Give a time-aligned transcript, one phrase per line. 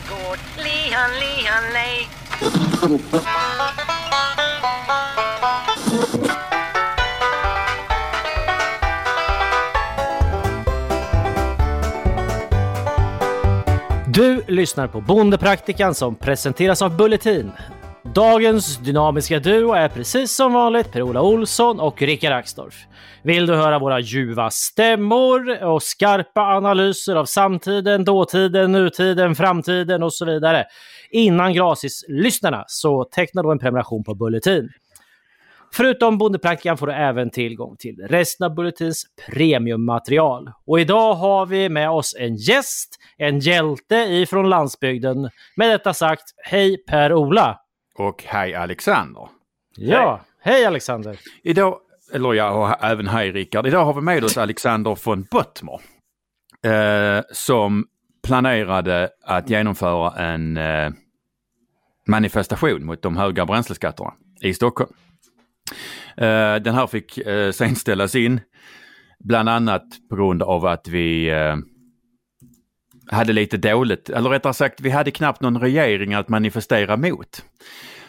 [0.00, 0.38] gård.
[0.56, 2.08] Lihan, lihan, lej.
[14.06, 17.52] Du lyssnar på Bondepraktikan som presenteras av Bulletin.
[18.14, 22.74] Dagens dynamiska duo är precis som vanligt Per-Ola Olsson och Rickard Axdorff.
[23.22, 30.14] Vill du höra våra ljuva stämmor och skarpa analyser av samtiden, dåtiden, nutiden, framtiden och
[30.14, 30.64] så vidare
[31.10, 34.68] innan Grasis-lyssnarna så teckna då en prenumeration på Bulletin.
[35.72, 40.50] Förutom Bondepraktikan får du även tillgång till resten av Bulletins premiummaterial.
[40.66, 45.30] Och idag har vi med oss en gäst, en hjälte ifrån landsbygden.
[45.56, 47.60] Med detta sagt, hej Per-Ola!
[47.98, 49.28] Och hej Alexander!
[49.76, 51.18] Ja, hej Alexander!
[51.42, 51.78] Idag,
[52.12, 53.66] eller ja, och även hej Rickard.
[53.66, 55.80] Idag har vi med oss Alexander von Bottmer.
[56.64, 57.86] Eh, som
[58.26, 60.90] planerade att genomföra en eh,
[62.08, 64.92] manifestation mot de höga bränsleskatterna i Stockholm.
[66.16, 68.40] Eh, den här fick eh, sen ställas in.
[69.18, 71.56] Bland annat på grund av att vi eh,
[73.10, 77.44] hade lite dåligt, eller rättare sagt vi hade knappt någon regering att manifestera mot.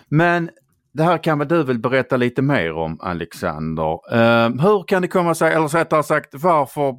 [0.09, 0.49] Men
[0.93, 4.13] det här kan väl du väl berätta lite mer om Alexander.
[4.13, 6.95] Uh, hur kan det komma sig, eller rättare sagt varför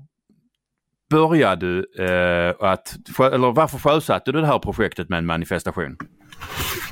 [1.11, 5.97] började du uh, att, eller varför sjösatte du det här projektet med en manifestation?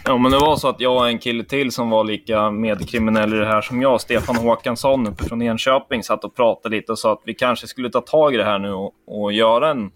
[0.04, 3.34] Ja, men det var så att jag och en kille till som var lika medkriminell
[3.34, 6.98] i det här som jag, Stefan Håkansson uppe från Enköping, satt och pratade lite och
[6.98, 9.90] sa att vi kanske skulle ta tag i det här nu och, och göra en,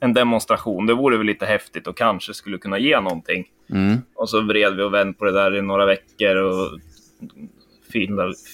[0.00, 0.86] en demonstration.
[0.86, 3.48] Det vore väl lite häftigt och kanske skulle kunna ge någonting.
[3.70, 3.98] Mm.
[4.14, 6.78] Och så vred vi och vände på det där i några veckor och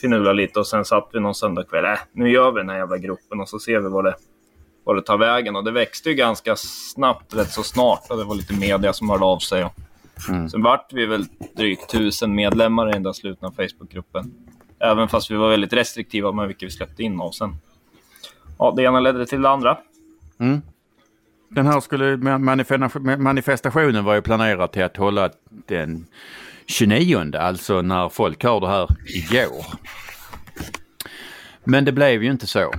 [0.01, 1.85] finurade lite och sen satt vi någon söndagkväll.
[1.85, 4.15] Äh, nu gör vi den här jävla gruppen och så ser vi vad det,
[4.85, 5.57] vad det tar vägen.
[5.57, 8.11] Och det växte ju ganska snabbt, rätt så snart.
[8.11, 9.65] Och det var lite media som hörde av sig.
[9.65, 9.73] Och
[10.29, 10.49] Mm.
[10.49, 11.25] Sen vart vi väl
[11.57, 14.33] drygt tusen medlemmar i den där slutna Facebookgruppen.
[14.79, 17.57] Även fast vi var väldigt restriktiva med vilka vi släppte in och sen.
[18.59, 19.79] Ja, det ena ledde till det andra.
[20.39, 20.63] Mm.
[21.49, 22.17] Den här skulle,
[23.17, 25.31] manifestationen var ju planerad till att hålla
[25.67, 26.07] den
[26.67, 29.67] 29, alltså när folk hörde här igår.
[31.65, 32.73] Men det blev ju inte så.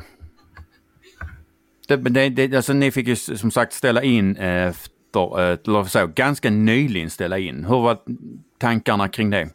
[1.88, 6.07] Det, det, det, alltså ni fick ju som sagt ställa in efter, eh, eller så,
[6.07, 7.66] ganska nyligen ställa in.
[7.66, 7.97] Hur var
[8.57, 9.50] tankarna kring det?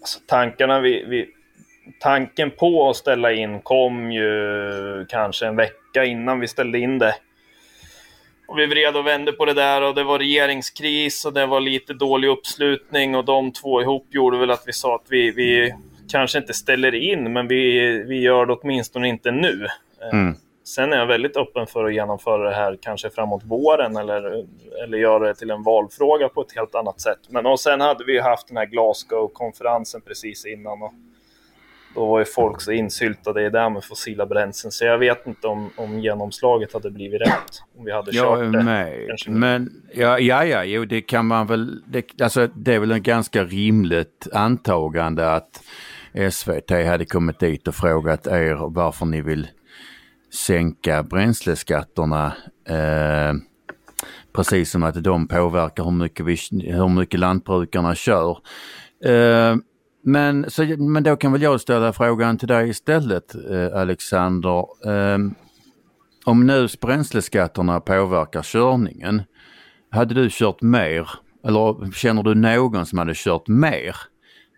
[0.00, 1.26] Alltså, tankarna vi, vi,
[2.00, 7.14] tanken på att ställa in kom ju kanske en vecka innan vi ställde in det.
[8.48, 11.60] Och vi vred och vände på det där och det var regeringskris och det var
[11.60, 15.74] lite dålig uppslutning och de två ihop gjorde väl att vi sa att vi, vi
[16.08, 19.66] kanske inte ställer in men vi, vi gör det åtminstone inte nu.
[20.12, 20.34] Mm.
[20.64, 24.44] Sen är jag väldigt öppen för att genomföra det här kanske framåt våren eller,
[24.84, 27.18] eller göra det till en valfråga på ett helt annat sätt.
[27.28, 30.92] Men och sen hade vi haft den här Glasgow-konferensen precis innan och
[31.96, 35.46] då var ju folk så insyltade i det med fossila bränslen så jag vet inte
[35.46, 38.62] om, om genomslaget hade blivit rätt om vi hade jag kört är det.
[38.62, 39.06] med.
[39.08, 39.30] Kanske.
[39.30, 43.02] Men ja, ja, ja, jo det kan man väl, det, alltså det är väl en
[43.02, 45.62] ganska rimligt antagande att
[46.30, 49.48] SVT hade kommit dit och frågat er varför ni vill
[50.34, 52.32] sänka bränsleskatterna.
[52.68, 53.34] Eh,
[54.32, 56.36] precis som att de påverkar hur mycket, vi,
[56.72, 58.38] hur mycket lantbrukarna kör.
[59.04, 59.56] Eh,
[60.06, 64.58] men, så, men då kan väl jag ställa frågan till dig istället eh, Alexander.
[64.86, 65.18] Eh,
[66.24, 69.22] om nu bränsleskatterna påverkar körningen,
[69.90, 71.08] hade du kört mer
[71.44, 73.96] eller känner du någon som hade kört mer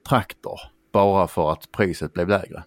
[0.09, 0.60] traktor
[0.92, 2.65] bara för att priset blev lägre?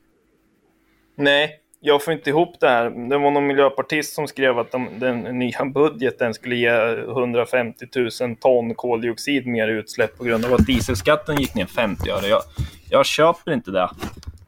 [1.17, 2.89] Nej, jag får inte ihop det här.
[3.09, 6.69] Det var någon miljöpartist som skrev att de, den nya budgeten skulle ge
[7.11, 7.85] 150
[8.21, 12.27] 000 ton koldioxid mer utsläpp på grund av att dieselskatten gick ner 50 öre.
[12.27, 12.41] Jag,
[12.89, 13.89] jag köper inte det.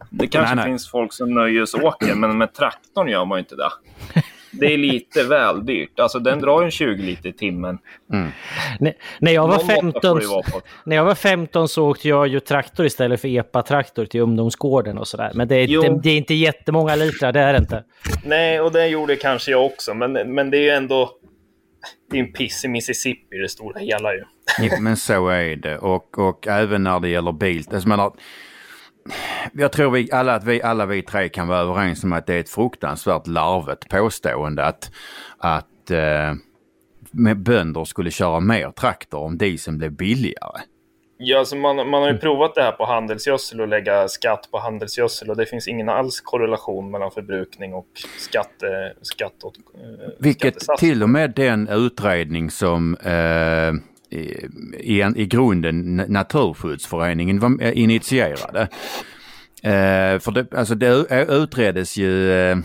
[0.10, 0.72] Det kanske Nej, nej.
[0.72, 3.72] finns folk som nöjesåker, men med traktorn gör man ju inte det.
[4.54, 6.00] Det är lite väl dyrt.
[6.00, 7.78] Alltså den drar ju en 20 liter i timmen.
[8.14, 10.62] N- när, jag var Någon måtta 15, får det vara på.
[10.86, 15.08] när jag var 15 så åkte jag ju traktor istället för epa-traktor till ungdomsgården och
[15.08, 15.32] sådär.
[15.34, 15.82] Men det är, Jo.
[15.82, 17.84] det, det är inte jättemånga litrar, det är det inte.
[18.26, 21.12] Nej, och det gjorde kanske jag också, men, men det är ju ändå...
[22.12, 24.24] Det är en piss i Mississippi det stora hela ju.
[24.60, 27.64] Ja, men så är det och, och även när det gäller bil.
[27.72, 28.14] Alltså,
[29.54, 32.34] jag tror vi alla, att vi alla vi tre kan vara överens om att det
[32.34, 34.92] är ett fruktansvärt larvet påstående att,
[35.38, 36.34] att eh,
[37.36, 40.62] bönder skulle köra mer traktor om dieseln blev billigare.
[41.18, 44.60] Ja, alltså man, man har ju provat det här på handelsgödsel och lägga skatt på
[44.60, 50.54] handelsgödsel och det finns ingen alls korrelation mellan förbrukning och skatte, skatt och, eh, Vilket
[50.54, 50.80] skattesats.
[50.80, 53.74] till och med den utredning som eh,
[54.14, 54.50] i,
[54.80, 58.62] i, i grunden Naturskyddsföreningen eh, initierade.
[59.64, 62.58] Eh, för det, alltså det eh, utreddes ju, eh,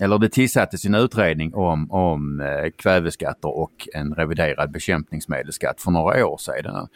[0.00, 2.42] eller det tillsattes en utredning om, om
[2.76, 6.88] kväveskatter och en reviderad bekämpningsmedelsskatt för några år sedan.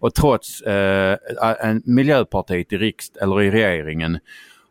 [0.00, 1.16] Och trots eh,
[1.60, 4.18] en Miljöpartiet i, riksdagen, eller i regeringen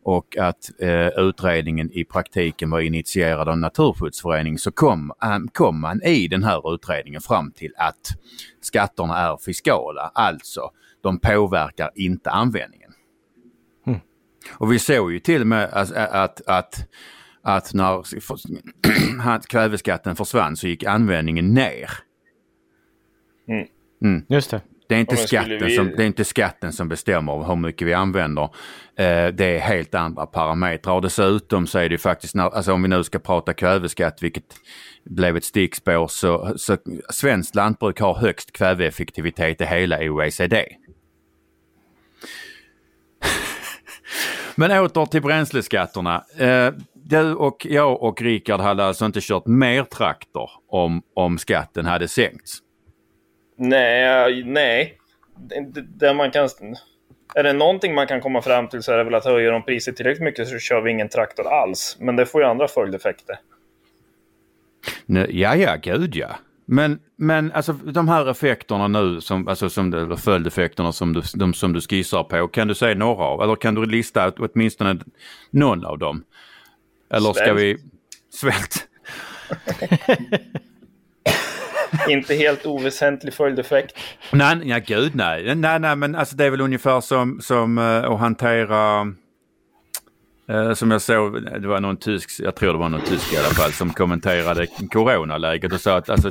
[0.02, 5.12] och att eh, utredningen i praktiken var initierad av Naturskyddsföreningen så kom,
[5.52, 8.08] kom man i den här utredningen fram till att
[8.60, 10.70] skatterna är fiskala, alltså
[11.02, 12.92] de påverkar inte användningen.
[13.86, 14.00] Mm.
[14.58, 16.88] Och vi såg ju till och med att, att, att,
[17.42, 21.90] att när kväveskatten försvann så gick användningen ner.
[23.48, 23.66] Mm.
[24.02, 24.26] Mm.
[24.28, 24.60] Just det.
[24.90, 27.94] Det är, inte skatten vi- som, det är inte skatten som bestämmer hur mycket vi
[27.94, 28.42] använder.
[28.96, 30.94] Eh, det är helt andra parametrar.
[30.94, 34.44] Och dessutom så är det faktiskt, när, alltså om vi nu ska prata kväveskatt, vilket
[35.04, 36.76] blev ett stickspår, så, så
[37.10, 40.64] svenskt lantbruk har högst kväveeffektivitet i hela OECD.
[44.54, 46.24] Men åter till bränsleskatterna.
[46.38, 51.86] Eh, du och jag och Rickard hade alltså inte kört mer traktor om, om skatten
[51.86, 52.58] hade sänkts.
[53.60, 54.98] Nej, nej.
[55.36, 56.48] Det, det, man kan,
[57.34, 59.62] är det någonting man kan komma fram till så är det väl att höjer de
[59.62, 61.96] priset tillräckligt mycket så kör vi ingen traktor alls.
[62.00, 63.36] Men det får ju andra följdeffekter.
[65.06, 66.36] Nej, ja, ja, gud ja.
[66.64, 71.54] Men, men alltså de här effekterna nu, som, alltså som, eller följdeffekterna som du, de,
[71.54, 73.42] som du skissar på, kan du säga några av?
[73.42, 74.98] Eller kan du lista åtminstone
[75.50, 76.24] någon av dem?
[77.10, 77.60] Eller ska Svält.
[77.60, 77.76] vi...
[78.30, 78.88] Svält?
[82.08, 83.98] Inte helt oväsentlig följdeffekt.
[84.32, 85.54] Nej, ja, gud nej.
[85.54, 89.00] Nej, nej, men alltså det är väl ungefär som, som eh, att hantera...
[90.48, 93.36] eh, som jag såg, det var någon tysk, jag tror det var någon tysk i
[93.36, 96.30] alla fall, som kommenterade coronaläget och sa att alltså,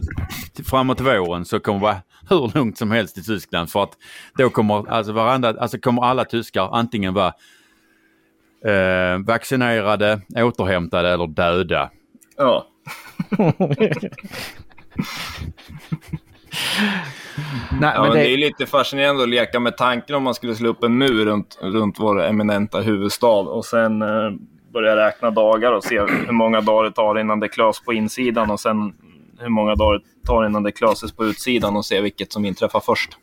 [0.66, 3.94] framåt våren så kommer det vara hur lugnt som helst i Tyskland för att
[4.38, 7.34] då kommer, alltså varandra, alltså kommer alla tyskar antingen vara
[8.66, 11.90] eh, vaccinerade, återhämtade eller döda.
[12.38, 12.68] Ja.
[17.80, 20.56] Nej, Ja, men det, det är lite fascinerande att leka med tanken om man skulle
[20.56, 24.32] slå upp en mur runt, runt vår eminenta huvudstad och sen eh,
[24.74, 28.52] börja räkna dagar och se hur många dagar det tar innan det klös på insidan
[28.52, 28.94] och sen
[29.40, 32.80] hur många dagar det tar innan det klöses på utsidan och se vilket som inträffar
[32.80, 33.18] först.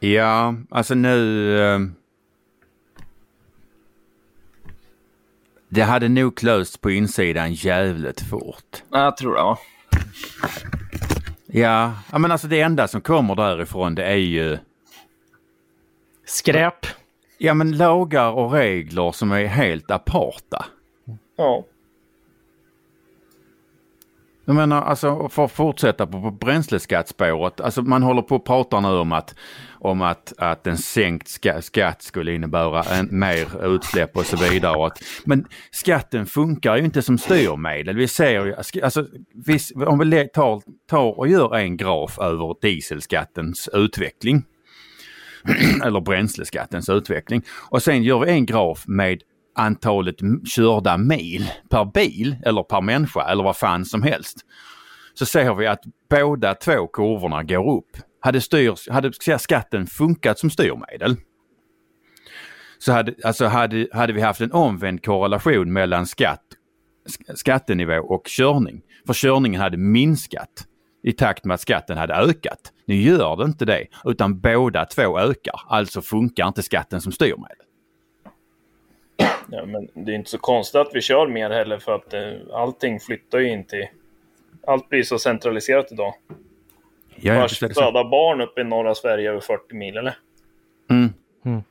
[0.00, 1.60] Ja, alltså nu...
[1.60, 1.78] Eh,
[5.68, 8.82] det hade nog klösts på insidan jävligt fort.
[8.90, 9.40] Ja, Jag tror det.
[9.40, 9.58] Ja.
[11.46, 14.58] Ja, ja, men alltså det enda som kommer därifrån det är ju
[16.26, 16.86] Skräp.
[17.38, 20.64] ja, men lagar och regler som är helt aparta.
[21.36, 21.64] ja.
[24.48, 27.60] Jag menar, alltså för att fortsätta på, på bränsleskattspåret.
[27.60, 29.34] Alltså man håller på och pratar nu om att,
[29.72, 34.76] om att, att en sänkt ska, skatt skulle innebära en, mer utsläpp och så vidare.
[34.76, 37.96] Och att, men skatten funkar ju inte som styrmedel.
[37.96, 39.06] Vi ser ju, alltså, alltså
[39.74, 44.44] om vi tar, tar och gör en graf över dieselskattens utveckling.
[45.84, 47.42] eller bränsleskattens utveckling.
[47.70, 49.22] Och sen gör vi en graf med
[49.58, 50.16] antalet
[50.54, 54.36] körda mil per bil eller per människa eller vad fan som helst.
[55.14, 57.96] Så ser vi att båda två kurvorna går upp.
[58.20, 61.16] Hade, styrs, hade skatten funkat som styrmedel
[62.78, 66.44] så hade, alltså hade, hade vi haft en omvänd korrelation mellan skatt,
[67.34, 68.82] skattenivå och körning.
[69.06, 70.66] För körningen hade minskat
[71.02, 72.72] i takt med att skatten hade ökat.
[72.86, 75.60] Nu gör det inte det, utan båda två ökar.
[75.68, 77.67] Alltså funkar inte skatten som styrmedel.
[79.50, 82.20] Ja, men det är inte så konstigt att vi kör mer heller för att eh,
[82.52, 83.86] allting flyttar ju in till...
[84.66, 86.14] Allt blir så centraliserat idag.
[87.14, 90.18] Ja, ja, Vars föda barn uppe i norra Sverige över 40 mil, eller?
[90.90, 91.12] Mm.
[91.44, 91.62] Mm.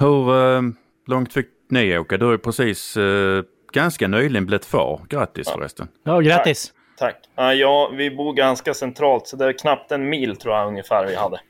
[0.00, 0.62] Hur eh,
[1.06, 2.16] långt fick ni åka?
[2.16, 5.00] Du har ju precis eh, ganska nyligen blivit far.
[5.08, 5.88] Grattis förresten.
[6.04, 6.72] Ja, grattis.
[6.98, 7.16] Tack.
[7.34, 11.06] Ja, ja, vi bor ganska centralt, så det är knappt en mil tror jag ungefär
[11.06, 11.40] vi hade.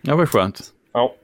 [0.00, 0.60] Ja, vad skönt.
[0.92, 1.14] Ja.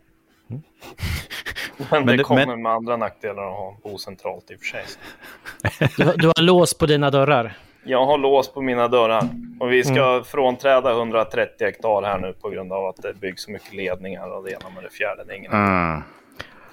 [1.91, 4.67] Men, det, det- kommer men- med andra nackdelar att ha bo centralt i och för
[4.67, 4.85] sig.
[5.97, 7.57] Du, du har lås på dina dörrar.
[7.85, 9.29] Jag har lås på mina dörrar
[9.61, 13.51] och vi ska frånträda 130 hektar här nu på grund av att det byggs så
[13.51, 15.25] mycket ledningar och det ena med det fjärde.
[15.25, 15.53] Det ingen...
[15.53, 16.03] Mm.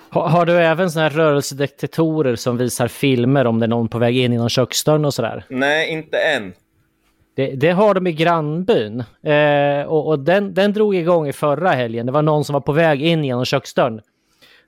[0.10, 3.98] Ha, har du även såna här rörelsedetektorer som visar filmer om det är någon på
[3.98, 5.46] väg in genom köksdörren och sådär?
[5.50, 6.54] Nej, inte än.
[7.36, 9.04] Det, det har de i grannbyn.
[9.24, 12.06] Eh, och och den, den drog igång i förra helgen.
[12.06, 14.02] Det var någon som var på väg in genom köksdörren.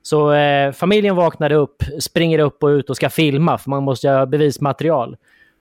[0.02, 4.08] Så eh, familjen vaknade upp, springer upp och ut och ska filma för man måste
[4.08, 5.16] ha bevismaterial.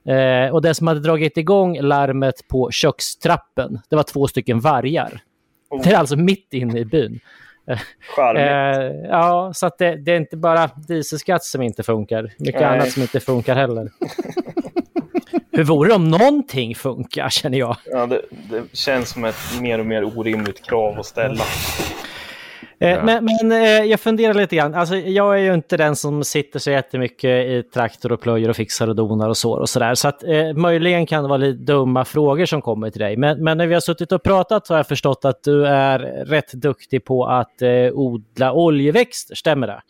[0.08, 5.22] Eh, och det som hade dragit igång larmet på kökstrappen, det var två stycken vargar.
[5.70, 5.84] Oh.
[5.84, 7.20] Det är alltså mitt inne i byn.
[8.16, 8.42] Charmigt.
[8.42, 12.34] Eh, ja, så det, det är inte bara dieselskatt som inte funkar.
[12.38, 12.70] Mycket Nej.
[12.70, 13.90] annat som inte funkar heller.
[15.52, 17.78] Hur vore det om någonting funkar, känner jag.
[17.86, 21.44] Ja, det, det känns som ett mer och mer orimligt krav att ställa.
[22.80, 23.04] Eh, Ja.
[23.04, 24.74] Men, men eh, jag funderar lite grann.
[24.74, 28.56] Alltså, jag är ju inte den som sitter så jättemycket i traktor och plöjer och
[28.56, 29.52] fixar och donar och så.
[29.52, 29.96] Och så där.
[29.96, 33.18] så att, eh, möjligen kan det vara lite dumma frågor som kommer till dig.
[33.18, 36.00] Men, men när vi har suttit och pratat så har jag förstått att du är
[36.26, 39.36] rätt duktig på att eh, odla oljeväxter.
[39.36, 39.82] Stämmer det?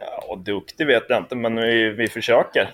[0.00, 2.70] Ja, och duktig vet jag inte, men vi, vi försöker.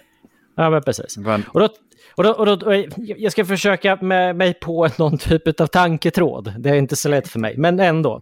[0.59, 1.17] Ja, men precis.
[1.17, 1.69] Men, Och då,
[2.17, 6.55] och då, och då, och jag ska försöka med mig på någon typ av tanketråd.
[6.59, 8.21] Det är inte så lätt för mig, men ändå.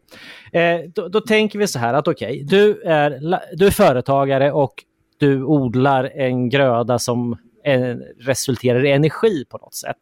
[0.53, 4.85] Eh, då, då tänker vi så här att okej, du, är, du är företagare och
[5.19, 9.99] du odlar en gröda som eh, resulterar i energi på något sätt.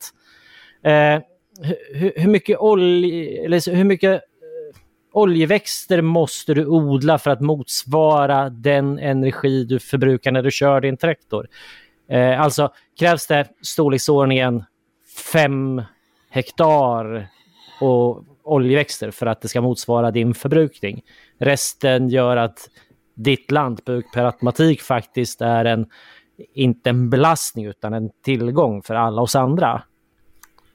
[0.84, 1.22] Eh,
[1.94, 4.78] hur, hur mycket, olje, eller hur mycket eh,
[5.12, 10.96] oljeväxter måste du odla för att motsvara den energi du förbrukar när du kör din
[10.96, 11.46] traktor?
[12.08, 14.64] Eh, alltså krävs det storleksordningen
[15.32, 15.82] 5
[16.30, 17.28] hektar
[17.80, 21.02] och oljeväxter för att det ska motsvara din förbrukning.
[21.38, 22.70] Resten gör att
[23.14, 25.86] ditt lantbruk per automatik faktiskt är en,
[26.54, 29.82] inte en belastning utan en tillgång för alla oss andra.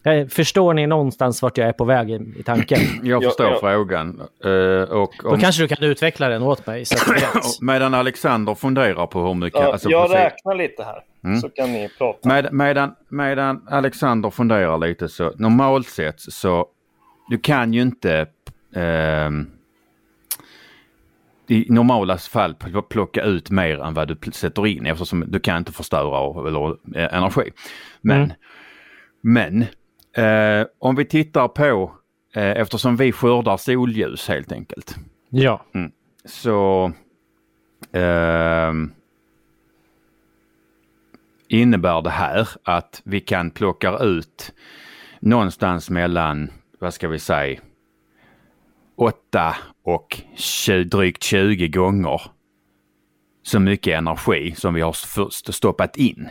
[0.09, 2.79] Eh, Förstår ni någonstans vart jag är på väg i, i tanken?
[3.03, 3.57] jag Ja, förstår ja.
[3.61, 4.21] frågan.
[4.45, 4.51] Eh,
[4.91, 6.83] och Då om, kanske du kan utveckla den åt mig.
[7.61, 9.59] Medan Alexander funderar på hur mycket...
[9.61, 11.39] Ja, alltså, jag precis- räknar lite här, Mm.
[11.41, 12.27] så kan ni prata.
[12.29, 16.65] Med, medan, medan Alexander funderar lite så normalt sett så
[17.29, 18.27] du kan ju inte
[18.75, 19.47] ehm,
[21.47, 25.57] i normala fall pl- plocka ut mer än vad du sätter in eftersom du kan
[25.57, 27.51] inte förstöra eller, eh, energi.
[28.01, 28.31] Men, Mm.
[29.21, 29.65] men
[30.13, 31.91] eh, om vi tittar på
[32.35, 34.95] eh, eftersom vi skördar solljus helt enkelt
[35.29, 35.65] Ja.
[36.25, 36.91] så
[37.91, 38.91] ehm,
[41.47, 44.53] innebär det här att vi kan plocka ut
[45.19, 47.59] någonstans mellan, vad ska vi säga,
[48.95, 52.21] 8 och 20, drygt 20 gånger
[53.43, 56.29] så mycket energi som vi har först stoppat in.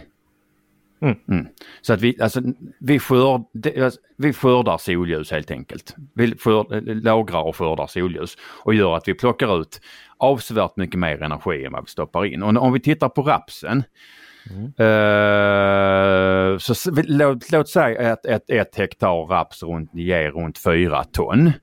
[1.00, 1.46] Mm.
[1.82, 2.40] Så att vi, alltså,
[2.80, 3.42] vi, skörd,
[3.82, 5.94] alltså, vi skördar solljus helt enkelt.
[6.14, 6.66] Vi skörd,
[7.04, 9.80] lagrar och skördar solljus och gör att vi plockar ut
[10.16, 12.42] avsevärt mycket mer energi än vad vi stoppar in.
[12.42, 13.82] Och om vi tittar på rapsen
[14.78, 20.58] eh, så s- vi- låt, låt säga att ett, ett hektar raps runt, ger runt
[20.58, 21.52] 4 ton.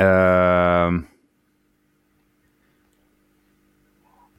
[0.00, 0.90] Eh,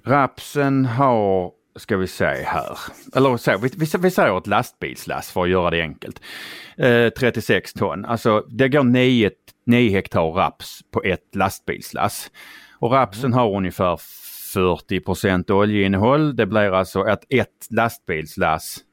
[0.06, 2.78] rapsen har, ska vi säga här,
[3.16, 6.22] eller så, vi, vi, vi säger ett lastbilslass för att göra det enkelt.
[6.78, 9.32] Eh, 36 ton, alltså det går 9,
[9.66, 12.32] 9 hektar raps på ett lastbilslass.
[12.80, 14.00] Och rapsen har ungefär
[14.56, 16.36] 40% oljeinnehåll.
[16.36, 18.84] Det blir alltså att ett lastbilslass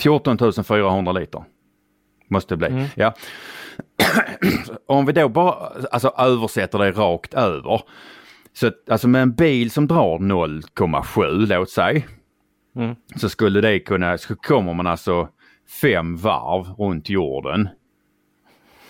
[0.00, 1.44] 14 400 liter.
[2.28, 2.88] Måste det bli.
[2.94, 3.14] Ja.
[4.86, 7.82] Om vi då bara alltså, översätter det rakt över.
[8.58, 12.02] Så att, alltså med en bil som drar 0,7 låt säga.
[12.76, 12.96] Mm.
[13.16, 15.28] Så skulle det kunna, så kommer man alltså
[15.82, 17.68] fem varv runt jorden.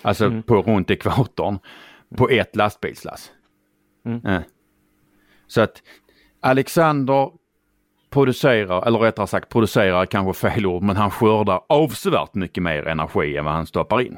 [0.01, 1.59] Alltså på runt ekvatorn.
[2.15, 3.31] På ett lastbilslass.
[4.05, 4.25] Mm.
[4.25, 4.41] Eh.
[5.47, 5.83] Så att
[6.41, 7.31] Alexander
[8.09, 13.37] producerar, eller rättare sagt producerar kanske fel ord, men han skördar avsevärt mycket mer energi
[13.37, 14.17] än vad han stoppar in.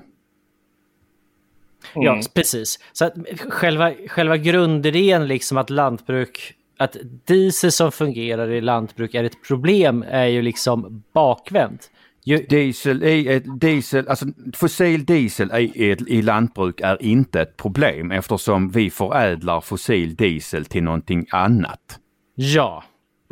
[1.95, 2.23] Ja, Mm.
[2.33, 2.79] precis.
[2.93, 3.13] Så att
[3.49, 6.97] själva, själva grundidén liksom att lantbruk, att
[7.27, 11.91] diesel som fungerar i lantbruk är ett problem är ju liksom bakvänt.
[12.23, 18.11] Ju, Diesel, ett diesel, alltså fossil diesel i, i, i lantbruk är inte ett problem
[18.11, 21.99] eftersom vi förädlar fossil diesel till någonting annat.
[22.35, 22.83] ja,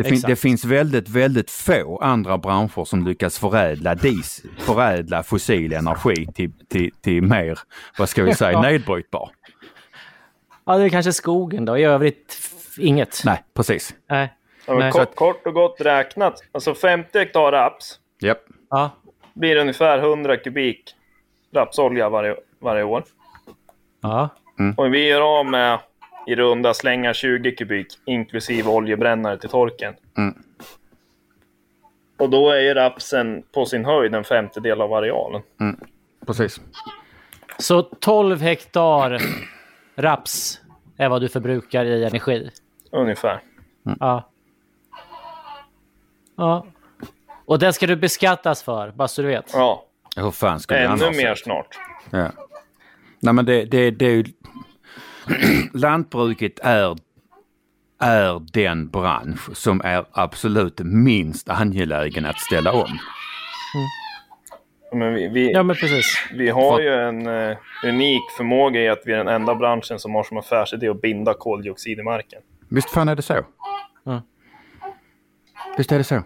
[0.03, 5.73] Det, fin, det finns väldigt, väldigt få andra branscher som lyckas förädla, dis, förädla fossil
[5.73, 7.59] energi till, till, till mer,
[7.97, 8.61] vad ska vi säga, Ja.
[8.61, 9.29] nedbrytbar.
[10.65, 11.77] ja, det är kanske skogen då.
[11.77, 12.37] I övrigt
[12.77, 13.21] inget.
[13.25, 13.95] Nej, precis.
[14.09, 14.33] Nej.
[14.67, 14.91] Nej.
[14.91, 18.41] kort, kort och gott räknat, alltså 50 hektar raps Japp.
[18.69, 18.89] Ja.
[19.33, 20.95] blir ungefär 100 kubik
[21.53, 23.03] rapsolja varje, varje år.
[24.01, 24.29] Ja.
[24.77, 25.79] Och vi gör av med
[26.29, 29.93] i runda slängar 20 kubik inklusive oljebrännare till torken.
[30.17, 30.43] Mm.
[32.17, 35.41] Och då är ju rapsen på sin höjd en femtedel av arealen.
[36.27, 36.61] Precis.
[37.59, 39.21] Så 12 hektar
[39.95, 40.61] raps
[40.97, 42.49] är vad du förbrukar i energi?
[42.91, 43.41] Ungefär.
[43.99, 44.29] Ja.
[46.35, 46.65] Ja.
[47.45, 49.51] Och det ska du beskattas för, bara så du vet.
[49.53, 51.79] Ja, Hur fan skulle det ännu mer snart.
[52.09, 52.31] Ja.
[53.19, 54.23] Nej men det, det, det är ju...
[55.73, 56.97] Lantbruket är,
[57.99, 62.99] är den bransch som är absolut minst angelägen att ställa om.
[64.93, 66.27] Men vi, vi, Ja, men precis.
[66.33, 70.15] vi har ju en eh, unik förmåga i att vi är den enda branschen som
[70.15, 72.41] har som affärsidé att binda koldioxid i marken.
[72.69, 73.33] Visst fan är det så?
[73.33, 74.19] Mm.
[75.77, 76.21] Visst är det så?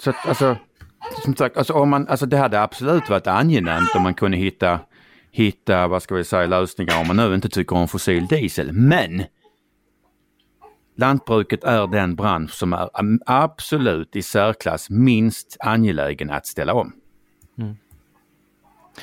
[0.00, 0.56] Så att, alltså,
[1.24, 4.80] som sagt, alltså, om man, alltså det hade absolut varit angenämt om man kunde hitta,
[5.32, 8.72] hitta, vad ska vi säga, lösningar om man nu inte tycker om fossil diesel.
[8.72, 9.22] Men
[10.96, 12.90] lantbruket är den bransch som är
[13.26, 16.92] absolut i särklass minst angelägen att ställa om.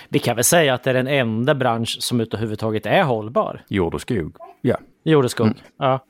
[0.10, 3.64] Vi kan väl säga att det är den enda bransch som överhuvudtaget är hållbar.
[3.68, 4.36] Jord och skog.
[4.62, 4.78] Ja.
[5.04, 5.54] Jord och skog.
[5.78, 6.06] Ja.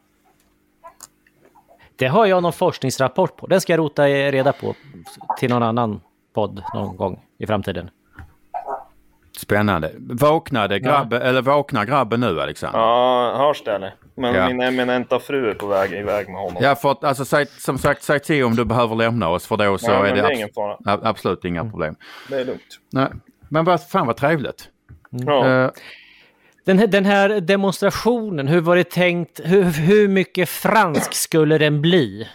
[1.95, 3.47] Det har jag någon forskningsrapport på.
[3.47, 4.75] Den ska jag rota reda på
[5.39, 6.01] till någon annan
[6.33, 7.89] podd någon gång i framtiden.
[9.49, 9.91] Spännande.
[9.99, 12.79] Vaknade grabbe, eller vaknar grabben nu Alexander?
[12.79, 13.93] Ja, hörs det eller?
[14.15, 14.47] Men Ja.
[14.47, 16.63] min eminenta fru är på väg iväg med honom.
[16.63, 19.57] Ja, för att, alltså, säg, som sagt, säg till om du behöver lämna oss för
[19.57, 20.73] då så Ja, är det, det är abs- ingen fara.
[20.85, 21.95] a- absolut inga problem.
[22.29, 22.79] Det är lugnt.
[22.91, 23.07] Nej.
[23.49, 24.67] Men vad fan vad trevligt.
[25.09, 25.47] Ja.
[25.47, 25.69] Eh,
[26.65, 29.39] Den här, den här demonstrationen, hur var det tänkt?
[29.43, 32.27] Hur, hur mycket fransk skulle den bli?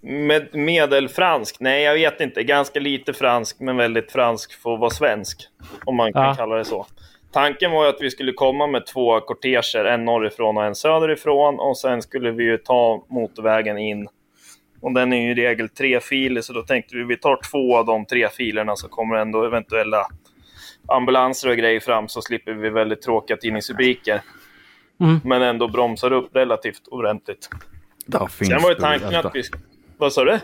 [0.00, 1.56] Med, medelfransk?
[1.60, 2.42] Nej, jag vet inte.
[2.42, 5.40] Ganska lite fransk, men väldigt fransk för att vara svensk.
[5.84, 6.34] Om man kan Ja.
[6.34, 6.86] kalla det så.
[7.32, 11.58] Tanken var ju att vi skulle komma med två korteger, en norrifrån och en söderifrån.
[11.60, 14.08] Och sen skulle vi ju ta motorvägen in.
[14.80, 17.76] Och den är ju i regel tre filer, så då tänkte vi vi tar två
[17.76, 20.06] av de tre filerna så kommer ändå eventuella
[20.88, 24.20] ambulanser och grejer fram så slipper vi väldigt tråkiga tidningsrubriker.
[25.00, 25.20] Mm.
[25.24, 27.48] Men ändå bromsar upp relativt ordentligt.
[28.06, 29.42] där Sen var ju tanken att vi...
[29.98, 30.38] Vad sa du?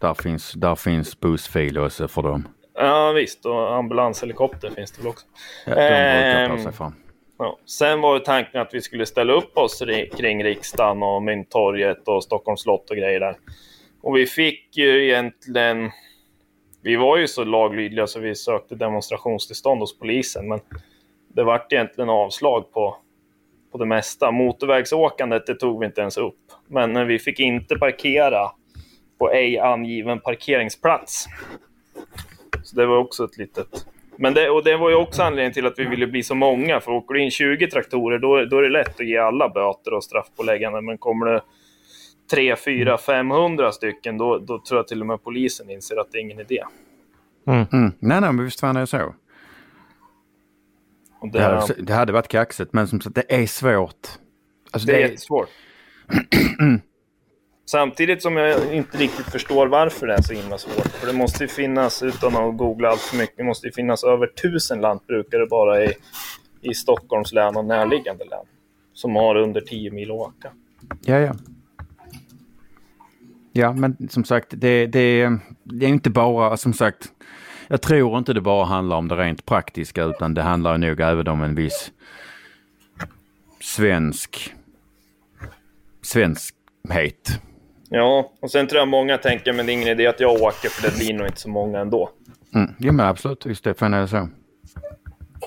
[0.00, 2.48] där, finns, där finns bussfil också för dem.
[2.74, 5.26] Ja visst, och ambulanshelikopter finns det väl också.
[5.66, 6.56] Ja, de brukar Ehm.
[6.56, 6.92] ta sig fram.
[7.38, 7.58] Ja.
[7.66, 12.08] Sen var ju tanken att vi skulle ställa upp oss ri- kring riksdagen och Mynttorget
[12.08, 13.36] och Stockholms slott och grejer där.
[14.02, 15.90] Och vi fick ju egentligen...
[16.82, 20.60] Vi var ju så laglydiga så vi sökte demonstrationstillstånd hos polisen men
[21.28, 22.96] det vart egentligen avslag på,
[23.72, 24.30] på det mesta.
[24.30, 26.38] Motorvägsåkandet det tog vi inte ens upp.
[26.68, 28.50] Men vi fick inte parkera
[29.18, 31.26] på ej angiven parkeringsplats.
[32.62, 33.86] Så det var också ett litet...
[34.18, 36.80] Men det, och det var ju också anledningen till att vi ville bli så många.
[36.80, 39.94] För åker du in 20 traktorer då, då är det lätt att ge alla böter
[39.94, 40.80] och straffpåläggande.
[40.80, 41.42] Men kommer det
[42.30, 46.18] 3, 4, 500 stycken då, då tror jag till och med polisen inser att det
[46.18, 46.62] är ingen idé.
[47.46, 47.66] Mm.
[47.70, 49.14] Nej, nej, men visst fan är det så.
[51.20, 54.08] Och det, Det hade, det hade varit kaxigt, men som sagt, det är svårt.
[54.70, 55.48] Alltså, det är det jättesvårt.
[57.68, 60.88] Samtidigt som jag inte riktigt förstår varför det är så himla svårt.
[60.88, 64.04] För det måste ju finnas, utan att googla allt för mycket, det måste ju finnas
[64.04, 65.94] över tusen lantbrukare bara i,
[66.60, 68.44] i Stockholms län och närliggande län.
[68.92, 70.50] Som har under 10 mil att åka.
[71.04, 71.34] Ja, ja.
[73.52, 77.12] Ja, men som sagt, det, det, det är inte bara, som sagt,
[77.68, 81.28] jag tror inte det bara handlar om det rent praktiska utan det handlar nog även
[81.28, 81.92] om en viss
[83.60, 84.54] svensk
[86.02, 87.40] svenskhet.
[87.90, 90.68] Ja, och sen tror jag många tänker men det är ingen idé att jag åker
[90.68, 92.10] för det blir nog inte så många ändå.
[92.54, 92.70] Mm.
[92.78, 94.16] Ja, men absolut, just det, fan är det så.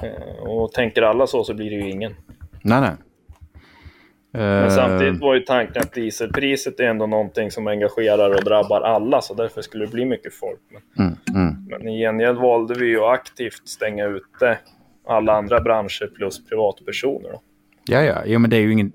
[0.03, 2.15] Eh, Och tänker alla så så blir det ju ingen.
[2.61, 2.91] Nej, nej.
[4.31, 8.81] Men Eh, samtidigt var ju tanken att dieselpriset är ändå någonting som engagerar och drabbar
[8.81, 10.59] alla så därför skulle det bli mycket folk.
[10.69, 11.65] Men, Mm, mm.
[11.69, 14.57] men i gengäld valde vi ju aktivt stänga ute
[15.07, 17.29] alla andra branscher plus privatpersoner.
[17.29, 17.41] Då.
[17.85, 18.91] Ja, ja, jo, men det är ju ingen,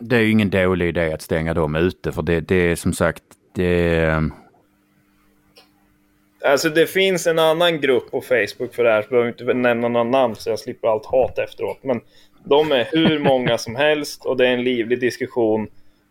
[0.00, 2.92] det är ju ingen dålig idé att stänga dem ute för det, det är som
[2.92, 3.22] sagt,
[3.54, 4.22] det,
[6.44, 9.54] Alltså det finns en annan grupp på Facebook för det här, så behöver jag inte
[9.54, 11.78] nämna några namn så jag slipper allt hat efteråt.
[11.82, 12.00] Men
[12.44, 15.66] de är hur många som helst och det är en livlig diskussion.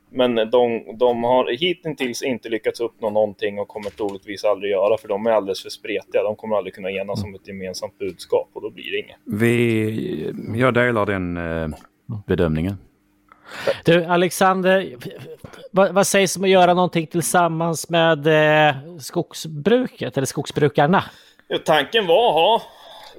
[0.10, 5.08] Men de, de har hittills inte lyckats uppnå någonting och kommer troligtvis aldrig göra för
[5.08, 6.23] de är alldeles för spretiga.
[6.23, 9.17] De kommer aldrig kunna enas om ett gemensamt budskap och då blir det inget.
[9.25, 11.77] vi, jag delar den eh,
[12.27, 12.75] bedömningen.
[13.86, 14.95] Du, Alexander,
[15.71, 18.27] vad, vad sägs om att göra någonting tillsammans med
[18.67, 21.03] eh, skogsbruket eller skogsbrukarna?
[21.47, 22.62] Ja, tanken var att ha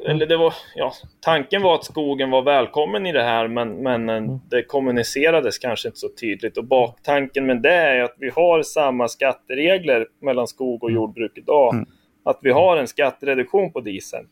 [0.06, 4.08] eller det var, ja, tanken var att skogen var välkommen i det här, men, men
[4.08, 4.38] eh, Mm.
[4.50, 6.56] det kommunicerades kanske inte så tydligt.
[6.56, 11.74] Och baktanken med det är att vi har samma skatteregler mellan skog och jordbruk idag.
[11.74, 11.86] Mm.
[12.24, 14.26] Att vi har en skattereduktion på dieseln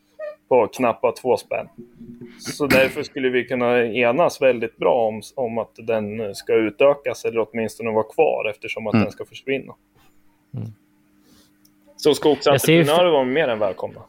[0.48, 1.68] på knappt två spänn.
[2.38, 7.46] Så därför skulle vi kunna enas väldigt bra om, om att den ska utökas eller
[7.50, 9.04] åtminstone vara kvar eftersom att Mm.
[9.04, 9.74] den ska försvinna.
[10.56, 10.68] Mm.
[11.96, 14.00] Så skogsentreprenörer var mer än välkomna.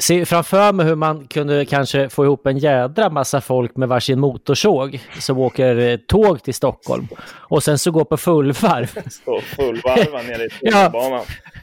[0.00, 4.20] Ser framför mig hur man kunde kanske få ihop en jädra massa folk med varsin
[4.20, 8.86] motorsåg som åker eh, tåg till Stockholm och sen så går på fullvarv.
[9.10, 11.10] Så fullvarva nere i tunnelbanan.
[11.10, 11.55] Ja,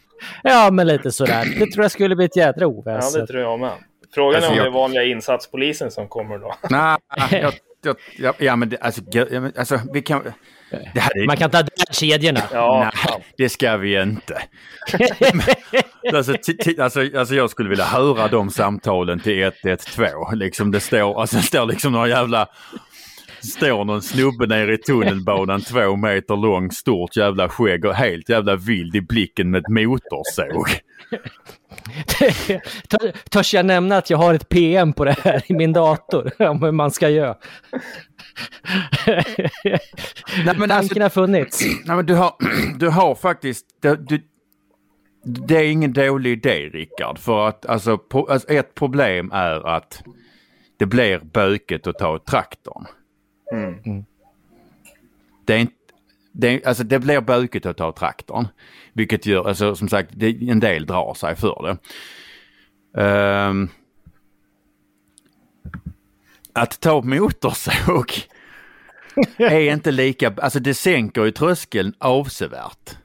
[0.71, 1.45] men lite sådär.
[1.59, 3.21] Det tror jag skulle bli ett jädra Ja, oväsen.
[3.21, 3.71] det tror jag med.
[4.15, 6.55] Frågan Alltså, är om jag- det är vanliga insatspolisen som kommer då.
[6.69, 6.97] Nej,
[7.31, 9.25] jag, jag, ja, ja, men det, alltså, ja,
[9.57, 10.23] alltså, vi kan...
[10.93, 12.39] Det, här är, Man kan ta där kedjorna.
[12.51, 14.41] Ja, nej, det ska vi inte.
[16.13, 16.33] alltså,
[16.81, 20.35] alltså, alltså, jag skulle vilja höra de samtalen till 112.
[20.35, 22.47] Liksom det står, alltså, det står liksom några jävla...
[23.43, 28.55] Står någon snubbe nere i tunnelbanan två meter lång, stort jävla skägg och helt jävla
[28.55, 30.67] vild i blicken med ett motorsåg.
[32.87, 36.31] Tör- Törs jag nämna att jag har ett PM på det här i min dator
[36.49, 37.37] om hur man ska göra?
[39.05, 39.79] Nej,
[40.45, 41.65] men alltså, Tanken har funnits.
[41.85, 42.33] Nej, men du, har,
[42.79, 43.65] du har faktiskt...
[43.81, 44.21] Du, du,
[45.25, 47.19] det är ingen dålig idé Rickard.
[47.19, 50.03] För att alltså, på, alltså, ett problem är att
[50.79, 52.85] det blir bökigt att ta traktorn.
[53.51, 54.05] Mm.
[55.45, 55.73] Det, är inte,
[56.31, 58.47] det, är, alltså, det blir bökigt att ta traktorn.
[58.93, 61.77] Vilket gör, alltså, som sagt, det, en del drar sig för det.
[63.01, 63.69] Ehm,
[66.53, 68.11] att ta motorsåg
[69.37, 72.97] är inte lika, alltså det sänker ju tröskeln avsevärt.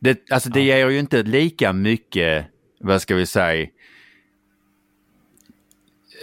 [0.00, 2.46] Det, alltså det ger ju inte lika mycket,
[2.80, 3.68] vad ska vi säga,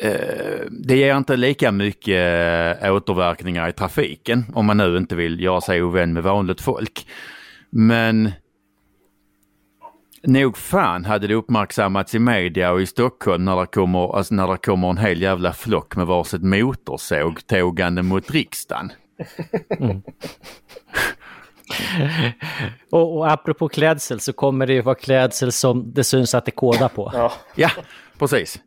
[0.01, 5.39] Eh, det ger inte lika mycket eh, återverkningar i trafiken om man nu inte vill
[5.39, 7.07] göra sig ovän med vanligt folk.
[7.69, 8.31] Men
[10.23, 14.47] nog fan hade det uppmärksammats i media och i Stockholm när det kommer, alltså när
[14.47, 18.91] det kommer en hel jävla flock med varsitt motorsåg tågande mot riksdagen.
[19.79, 20.01] Mm.
[22.89, 26.51] Och, och apropå klädsel så kommer det ju vara klädsel som det syns att det
[26.51, 27.11] kodar på.
[27.13, 27.69] Ja, Ja,
[28.19, 28.59] precis.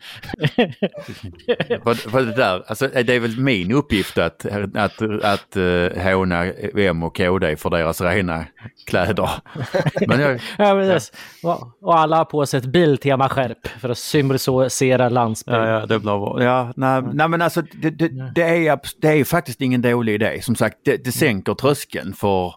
[1.85, 6.45] för, för det, där, alltså, det är väl min uppgift att, att, att uh, håna
[6.77, 8.45] M och KD för deras rena
[8.87, 9.31] kläder.
[10.07, 11.13] Men jag, Ja, precis.
[11.43, 15.59] Och, och alla har på sig ett Biltema-skärp för att symbolisera landsbygd.
[15.59, 16.43] Ja, ja, det blir.
[16.43, 20.43] Ja, nej, nej men alltså det, det, det, är, det är faktiskt ingen dålig idé.
[20.43, 22.55] Som sagt, det, det sänker tröskeln för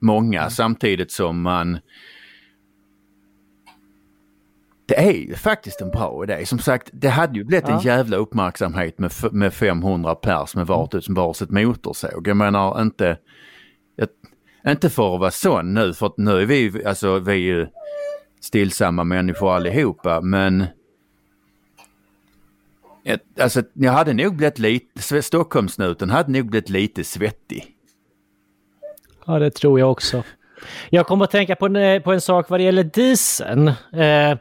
[0.00, 1.78] många samtidigt som man...
[4.86, 6.46] Det är ju faktiskt en bra idé.
[6.46, 7.82] Som sagt, det hade ju blivit en Ja.
[7.84, 12.28] jävla uppmärksamhet med, med 500 pers med vart som varsitt motorsåg.
[12.28, 13.18] Jag menar inte...
[13.96, 14.08] Jag,
[14.66, 17.66] inte för att vara sån nu, för att nu är vi, alltså, vi är ju
[18.40, 20.64] stillsamma människor allihopa, men
[23.04, 27.76] ett, alltså, jag hade nog blivit lite, Stockholmssnuten hade nog blivit lite svettig.
[29.26, 30.22] Ja, det tror jag också.
[30.90, 33.68] Jag kommer att tänka på en, på en sak vad det gäller dieseln.
[33.68, 34.38] Eh,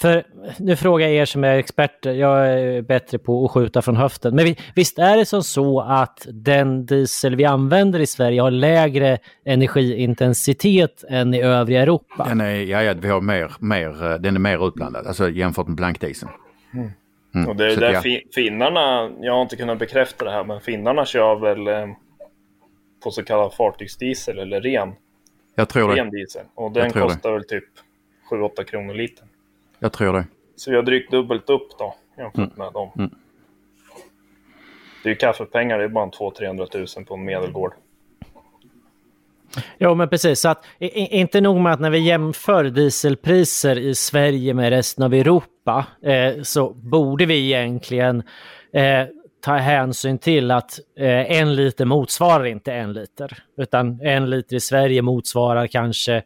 [0.00, 0.24] för
[0.58, 4.34] nu frågar jag er som är experter, jag är bättre på att skjuta från höften.
[4.34, 8.50] Men vi, visst är det som så att den diesel vi använder i Sverige har
[8.50, 12.24] lägre energiintensitet än i övriga Europa?
[12.28, 15.66] Den är, ja, ja, vi har mer, mer, eh, den är mer utblandad, alltså jämfört
[15.66, 16.32] med blankdieseln.
[17.34, 18.00] Mm, och det är så där ja.
[18.00, 21.94] fi- finnarna, jag har inte kunnat bekräfta det här, men finnarna kör väl eh,
[23.04, 24.92] på så kallad fartygsdiesel eller ren,
[25.54, 26.16] Jag tror ren det.
[26.16, 26.42] diesel.
[26.54, 27.08] Och den tror det.
[27.14, 27.64] kostar väl typ
[28.30, 29.28] 7-8 kronor litern.
[29.78, 30.24] Jag tror det.
[30.56, 32.50] Så vi har drygt dubbelt upp då jämfört Mm.
[32.56, 32.90] med dem.
[32.98, 33.10] Mm.
[35.02, 37.72] Det är ju kaffepengar, det är bara en 200-300 tusen på en medelgård.
[39.78, 40.40] Jo, men precis.
[40.40, 45.14] Så att, inte nog med att när vi jämför dieselpriser i Sverige med resten av
[45.14, 48.22] Europa eh, så borde vi egentligen
[48.72, 49.02] eh,
[49.44, 53.38] ta hänsyn till att eh, en liter motsvarar inte en liter.
[53.56, 56.22] Utan en liter i Sverige motsvarar kanske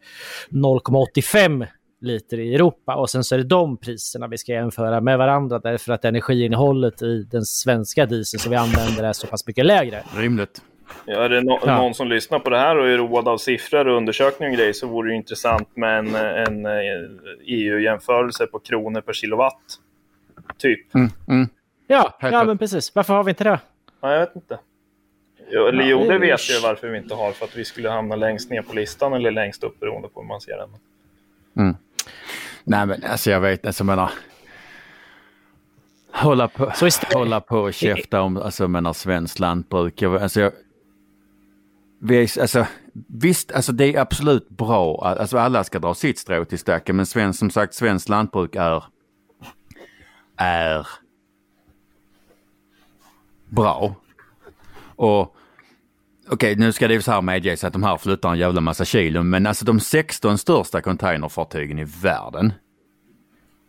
[0.49, 1.67] 0,85
[2.01, 2.95] liter i Europa.
[2.95, 7.01] Och sen så är det de priserna vi ska jämföra med varandra därför att energiinnehållet
[7.01, 10.03] i den svenska dieseln som vi använder är så pass mycket lägre.
[10.17, 10.61] Rimligt.
[11.05, 11.77] Ja, är det no- Ja.
[11.77, 14.73] någon som lyssnar på det här och är road av siffror och undersökningar och grejer
[14.73, 16.71] så vore det intressant med en, en, eh,
[17.47, 19.61] EU-jämförelse på kronor per kilowatt.
[20.57, 20.95] Typ.
[20.95, 21.49] Mm, mm.
[21.91, 22.95] Ja, ja men precis.
[22.95, 23.59] Varför har vi inte det?
[24.01, 24.59] Nej, jag vet inte.
[25.51, 27.31] Jo, eller jo, det vet jag varför vi inte har.
[27.31, 30.27] För att vi skulle hamna längst ner på listan eller längst upp beroende på hur
[30.27, 30.69] man ser den.
[32.63, 34.11] Nej men alltså jag vet, alltså jag menar.
[36.11, 40.01] hålla på, Så istället- hålla på och käfta om, alltså menar svenskt lantbruk.
[40.01, 40.51] Jag, alltså, jag,
[42.01, 42.65] vi är, alltså,
[43.07, 46.95] visst, alltså det är absolut bra, att- alltså alla ska dra sitt strå till stacken,
[46.95, 48.83] men svensk, som sagt svenskt lantbruk är,
[50.37, 50.87] är
[53.49, 53.95] bra.
[54.95, 55.35] Och
[56.31, 58.85] Okej, nu ska det ju så här medges att de här flyttar en jävla massa
[58.85, 62.53] kilo, men alltså de 16 största containerfartygen i världen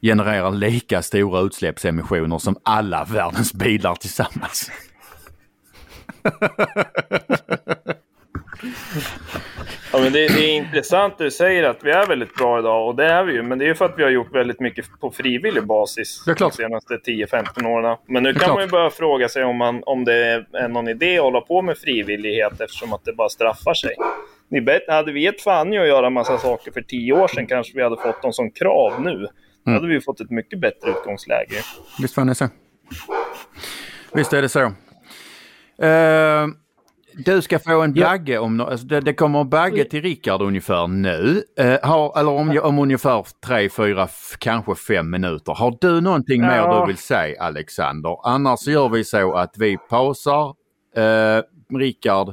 [0.03, 4.71] genererar lika stora utsläppsemissioner som alla världens bilar tillsammans.
[9.93, 12.97] Ja, men det, det är intressant du säger att vi är väldigt bra idag och
[12.97, 13.43] det är vi ju.
[13.43, 16.35] Men det är ju för att vi har gjort väldigt mycket på frivillig basis Det
[16.35, 16.53] klart.
[16.57, 17.97] de senaste 10-15 åren.
[18.09, 18.57] Men nu Det kan klart.
[18.57, 20.15] man ju börja fråga sig om, man, om det
[20.53, 23.95] är någon idé att hålla på med frivillighet eftersom att det bara straffar sig.
[24.51, 27.47] Ni bet, hade vi gett fan i att göra massa saker för 10 år sedan
[27.47, 29.27] kanske vi hade fått dem som krav nu.
[29.65, 31.55] Då hade vi fått ett mycket bättre utgångsläge.
[32.03, 32.49] Visst fan är det så.
[34.13, 34.61] Visst är det så.
[35.83, 36.47] Eh,
[37.25, 40.43] du ska få en bagge om, no- alltså det, det kommer en bagge till Rickard
[40.43, 41.43] ungefär nu.
[41.59, 45.53] Eh, har, eller om, om ungefär tre, fyra, kanske fem minuter.
[45.53, 46.81] Har du någonting mer Ja.
[46.81, 48.17] du vill säga Alexander?
[48.29, 50.55] Annars gör vi så att vi pausar.
[50.97, 51.43] Eh,
[51.79, 52.29] Rickard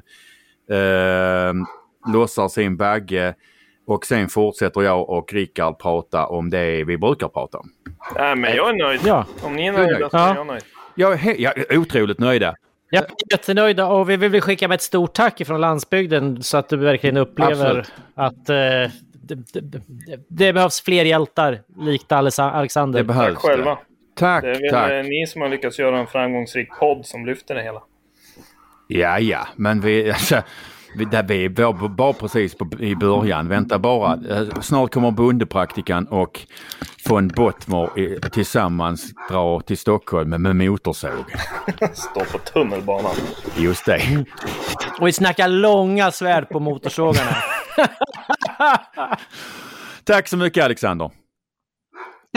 [0.71, 1.53] eh,
[2.13, 3.33] lossar sin bagge
[3.87, 7.69] och sen fortsätter jag och Rickard prata om det vi brukar prata om.
[8.15, 9.01] Nej, men jag är nöjd.
[9.05, 9.25] Ja.
[9.43, 10.11] Om ni är nöjda nöjd.
[10.11, 10.35] så är Ja.
[10.35, 10.63] jag nöjd.
[10.95, 12.55] Jag är, jag är otroligt nöjda.
[12.89, 16.69] Jag är jättenöjda och vi vill skicka med ett stort tack ifrån landsbygden så att
[16.69, 17.91] du verkligen upplever Absolut.
[18.15, 19.81] att eh, det, det,
[20.27, 22.99] det, behövs fler hjältar likt Alexander.
[22.99, 23.71] Det behövs Tack själva.
[23.71, 23.77] det.
[24.15, 25.09] Tack, Det är väl tack.
[25.09, 27.83] ni som har lyckats göra en framgångsrik podd som lyfter det hela.
[28.87, 30.41] Ja, ja, men vi, alltså, vi,
[31.05, 33.47] där vi var bara precis på, i början.
[33.47, 34.13] Vänta bara.
[34.29, 36.39] Eh, Snart kommer bondepraktikan och
[37.09, 41.25] von Bottmer i- tillsammans dra till Stockholm med, med motorsåg.
[41.93, 43.15] Stå på tunnelbanan.
[43.57, 44.25] Just det.
[44.99, 47.35] Och vi snackar långa svärd på motorsågarna.
[50.03, 51.11] Tack så mycket Alexander.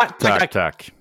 [0.00, 0.92] tack, tack, Tack, tack.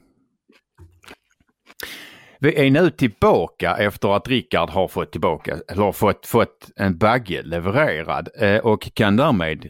[2.41, 7.41] Vi är nu tillbaka efter att Rickard har fått tillbaka, eller fått, fått en bagge
[7.43, 9.69] levererad eh, och kan därmed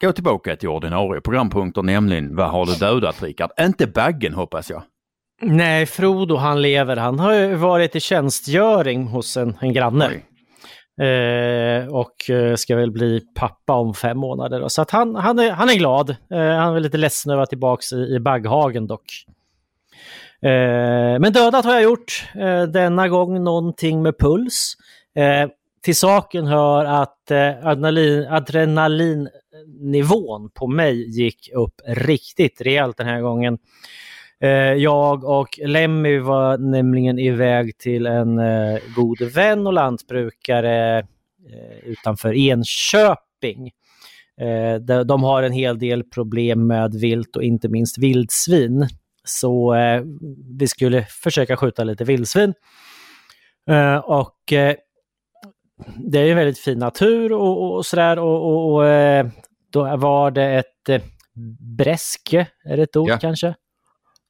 [0.00, 3.50] gå tillbaka till ordinarie programpunkter, nämligen vad har du dödat Rickard?
[3.60, 4.82] Inte baggen hoppas jag.
[5.42, 6.96] Nej, Frodo han lever.
[6.96, 10.10] Han har ju varit i tjänstgöring hos en, en granne.
[11.00, 14.60] Eh, och eh, ska väl bli pappa om fem månader.
[14.60, 14.68] då.
[14.68, 16.10] Så att han, han, är, han är glad.
[16.10, 19.04] Eh, han är lite ledsen över att vara tillbaka i, i bagghagen dock.
[20.42, 22.24] Eh, men dödat har jag gjort.
[22.34, 24.74] Eh, denna gång någonting med puls.
[25.16, 25.48] Eh,
[25.82, 33.20] till saken hör att eh, adrenalin, adrenalinnivån på mig gick upp riktigt rejält den här
[33.20, 33.58] gången.
[34.40, 41.04] Eh, jag och Lemmy var nämligen iväg till en eh, god vän och lantbrukare eh,
[41.84, 43.70] utanför Enköping.
[44.40, 48.88] Eh, de, de har en hel del problem med vilt och inte minst vildsvin.
[49.28, 50.02] Så eh,
[50.58, 52.54] vi skulle försöka skjuta lite vildsvin.
[53.70, 54.74] Eh, och eh,
[55.96, 59.26] det är ju väldigt fin natur och, och, och sådär och, och, och eh,
[59.72, 61.02] då var det ett eh,
[61.78, 63.18] bräske, är det ett ord Ja.
[63.18, 63.54] kanske?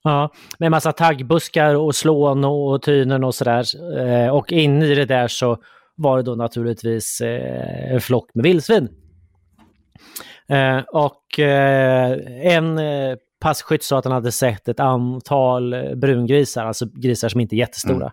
[0.02, 3.64] Ja, med massa taggbuskar och slån och tynen och sådär.
[3.98, 5.62] Eh, och in i det där så
[5.96, 7.20] var det då naturligtvis
[7.90, 8.88] en flock med vildsvin.
[10.92, 11.38] Och
[12.42, 12.78] en
[13.40, 18.12] passkytt sa att han hade sett ett antal brungrisar, alltså grisar som inte är jättestora.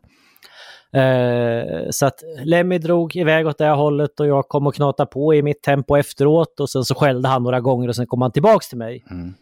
[0.94, 5.06] Eh, så att Lemmy drog iväg åt det här hållet och jag kom och knata
[5.06, 8.22] på i mitt tempo efteråt och sen så skällde han några gånger och sen kom
[8.22, 9.04] han tillbaks till mig.
[9.12, 9.34] Mm.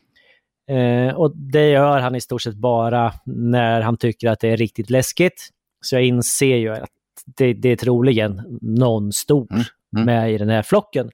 [0.70, 4.58] Eh, och det gör han i stort sett bara när han tycker att det är
[4.58, 5.50] riktigt läskigt.
[5.82, 6.90] Så jag inser ju att
[7.38, 9.64] det, det är troligen någon stor Mm,
[9.96, 10.06] mm.
[10.06, 11.10] med i den här flocken.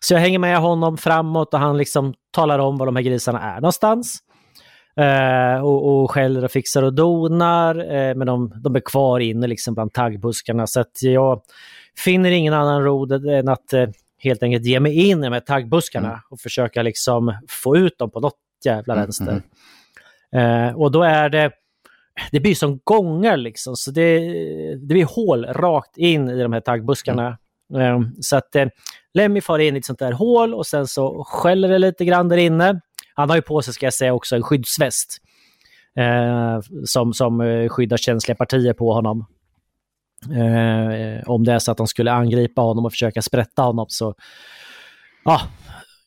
[0.00, 3.40] Så jag hänger med honom framåt och han liksom talar om var de här grisarna
[3.40, 4.18] är någonstans.
[5.00, 9.46] Eh, och, och skäller och fixar och donar, eh, men de, de är kvar inne
[9.46, 10.66] liksom bland taggbuskarna.
[10.66, 11.42] Så att jag
[11.98, 13.86] finner ingen annan råd än att eh,
[14.18, 16.20] helt enkelt ge mig in i de här taggbuskarna Mm.
[16.30, 19.42] och försöka liksom få ut dem på något jävla Mm, vänster.
[20.36, 21.50] Eh, och då är det,
[22.32, 24.18] det blir som gångar liksom, så det,
[24.74, 27.38] det blir hål rakt in i de här taggbuskarna.
[27.74, 28.66] Eh, så att eh,
[29.16, 32.28] Lemmy far in i ett sånt där hål och sen så skäller det lite grann
[32.28, 32.80] där inne.
[33.14, 35.16] Han har ju på sig, ska jag säga, också en skyddsväst.
[35.96, 39.26] Eh, som, som eh, skyddar känsliga partier på honom.
[40.30, 44.14] Eh, om det är så att de skulle angripa honom och försöka sprätta honom så
[45.24, 45.40] ja,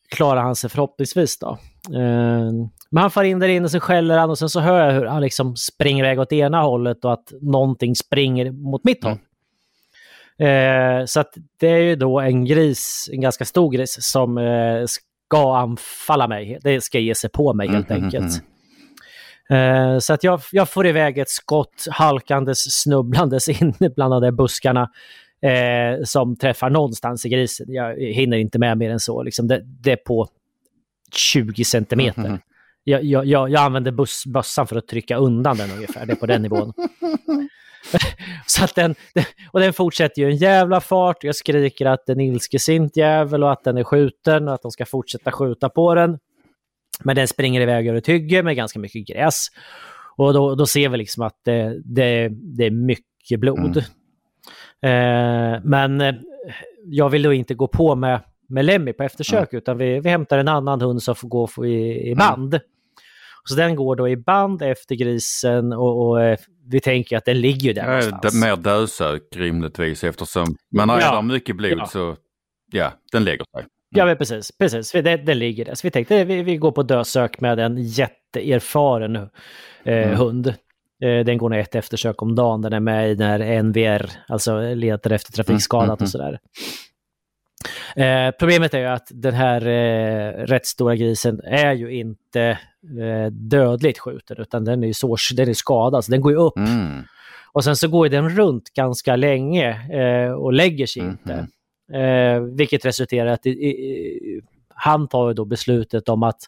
[0.08, 1.58] klarar han sig förhoppningsvis då.
[1.94, 2.50] Eh,
[2.90, 5.06] Men han far in där inne, så skäller han och sen så hör jag hur
[5.06, 9.18] han liksom springer iväg åt ena hållet och att någonting springer mot mitt håll.
[10.40, 14.84] Eh, så att det är ju då en gris, en ganska stor gris, som eh,
[14.86, 16.58] ska anfalla mig.
[16.62, 18.42] Det ska ge sig på mig helt Mhm, enkelt.
[19.50, 24.30] Eh, så att jag, jag får iväg ett skott halkandes, snubblandes in bland de där
[24.30, 24.90] buskarna
[25.42, 27.66] eh, som träffar någonstans i grisen.
[27.68, 29.22] Jag hinner inte med mer än så.
[29.22, 30.28] Liksom det, det är på
[31.12, 32.28] 20 centimeter.
[32.28, 32.38] Mhm.
[32.84, 36.06] Jag, jag, jag, jag använder buss, bössan för att trycka undan den ungefär.
[36.06, 36.72] Det är på den nivån.
[38.46, 38.94] Så att den,
[39.50, 41.24] och den fortsätter ju en jävla fart.
[41.24, 44.86] Jag skriker att den ilskesint jävel och att den är skjuten och att de ska
[44.86, 46.18] fortsätta skjuta på den.
[47.04, 49.46] Men den springer iväg över ett hygge med ganska mycket gräs.
[50.16, 53.76] Och då, då ser vi liksom att det, det, det är mycket blod.
[54.82, 56.14] Eh, men eh,
[56.84, 60.38] jag vill då inte gå på med, med Lemmy på eftersök utan vi, vi hämtar
[60.38, 62.60] en annan hund som får gå i, i band.
[63.44, 66.38] Så den går då i band efter grisen och, och eh,
[66.70, 68.34] vi tänker att den ligger ju där Ja, någonstans.
[68.34, 71.12] mer dödsök rimligtvis eftersom man Ja.
[71.14, 71.86] där mycket blod Ja.
[71.86, 72.16] så
[72.72, 73.66] ja, den lägger sig.
[73.96, 74.52] Ja, men precis.
[74.58, 74.92] precis.
[74.92, 75.74] Den, den ligger där.
[75.74, 79.28] Så vi tänkte vi, vi går på dödsök med en jätteerfaren eh,
[79.84, 80.16] Mm.
[80.16, 80.46] hund.
[81.04, 82.62] Eh, den går nog ett eftersök om dagen.
[82.62, 86.38] Den är med i när NVR, alltså letar efter trafikskadat Mm, mm, och sådär.
[87.96, 92.42] Eh, problemet är ju att den här eh, rätt stora grisen är ju inte
[93.00, 96.38] eh, dödligt skjuten utan den är ju så, den är skadad, så den går ju
[96.38, 96.56] upp.
[96.56, 97.02] Mm.
[97.52, 101.10] Och sen så går den runt ganska länge eh, och lägger sig Mhm.
[101.10, 101.46] inte.
[101.98, 104.40] Eh, vilket resulterar att i, i,
[104.74, 106.40] han tar ju då beslutet om att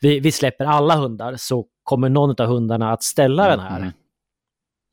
[0.00, 3.80] vi, vi släpper alla hundar så kommer någon av hundarna att ställa den här.
[3.80, 3.92] Mhm.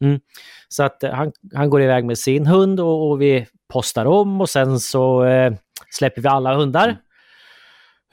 [0.03, 0.19] Mm.
[0.67, 4.41] Så att eh, han, han går iväg med sin hund och, och vi postar om
[4.41, 5.53] och sen så eh,
[5.89, 6.97] släpper vi alla hundar.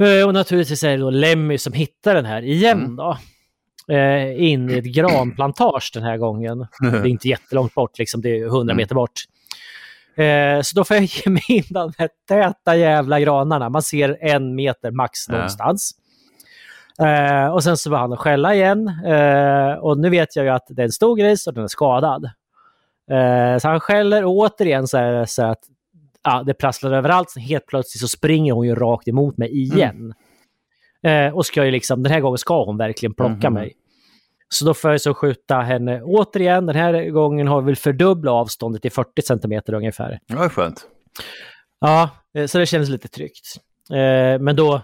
[0.01, 2.97] Eh, och naturligtvis är det då Lemmy som hittar den här igen Mm.
[2.97, 3.19] då.
[3.95, 6.59] Eh, in i ett granplantage den här gången.
[6.81, 8.77] Det är inte jättelångt bort, liksom, det är 100 Mm.
[8.77, 9.21] meter bort.
[10.17, 13.69] Eh, så då får jag ge mig in de här täta jävla granarna.
[13.69, 15.35] Man ser en meter max Ja.
[15.35, 15.91] någonstans.
[17.01, 18.89] Eh, och sen så börjar han att skälla igen.
[19.07, 21.69] Eh, och nu vet jag ju att det är en stor gris och den är
[21.69, 22.31] skadad.
[23.11, 25.59] Eh, så han skäller återigen så, här, så att
[26.23, 27.31] ja, det prasslar överallt.
[27.31, 30.15] Så helt plötsligt så springer hon ju rakt emot mig igen.
[31.03, 33.55] Eh, och ska ju liksom, den här gången ska hon verkligen plocka Mhm.
[33.55, 33.73] mig.
[34.49, 36.67] Så då får jag så skjuta henne återigen.
[36.67, 40.19] Den här gången har vi väl fördubblat avståndet till 40 centimeter ungefär.
[40.29, 40.87] Det var skönt.
[41.81, 43.47] Ja, eh, så det känns lite tryggt.
[43.91, 44.83] Eh, Men då,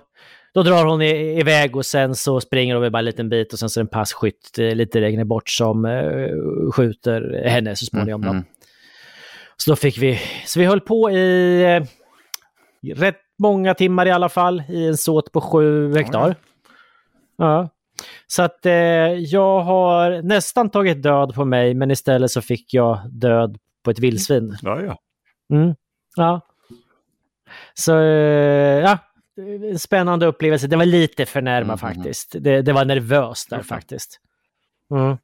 [0.54, 3.70] då drar hon iväg och sen så springer de bara en liten bit och sen
[3.70, 8.22] så är det en passkytt eh, lite längre bort som eh, skjuter henne så småningom.
[8.22, 8.30] Då.
[8.30, 8.44] Mm.
[9.56, 11.82] Så då fick vi, så vi höll på i eh,
[12.94, 16.34] rätt många timmar i alla fall i en såt på sju hektar.
[17.36, 17.68] Ja.
[18.26, 18.72] Så att eh,
[19.14, 23.98] jag har nästan tagit död på mig men istället så fick jag död på ett
[23.98, 24.56] vildsvin.
[24.62, 24.98] Ja, ja.
[25.56, 25.74] Mm.
[26.16, 26.40] Ja.
[27.74, 28.98] Så eh, ja,
[29.36, 30.66] en spännande upplevelse.
[30.66, 31.78] Det var lite för närma Mhm.
[31.78, 32.36] faktiskt.
[32.40, 33.66] Det, det var nervöst där Okej.
[33.68, 34.20] faktiskt.
[34.94, 35.16] Mm.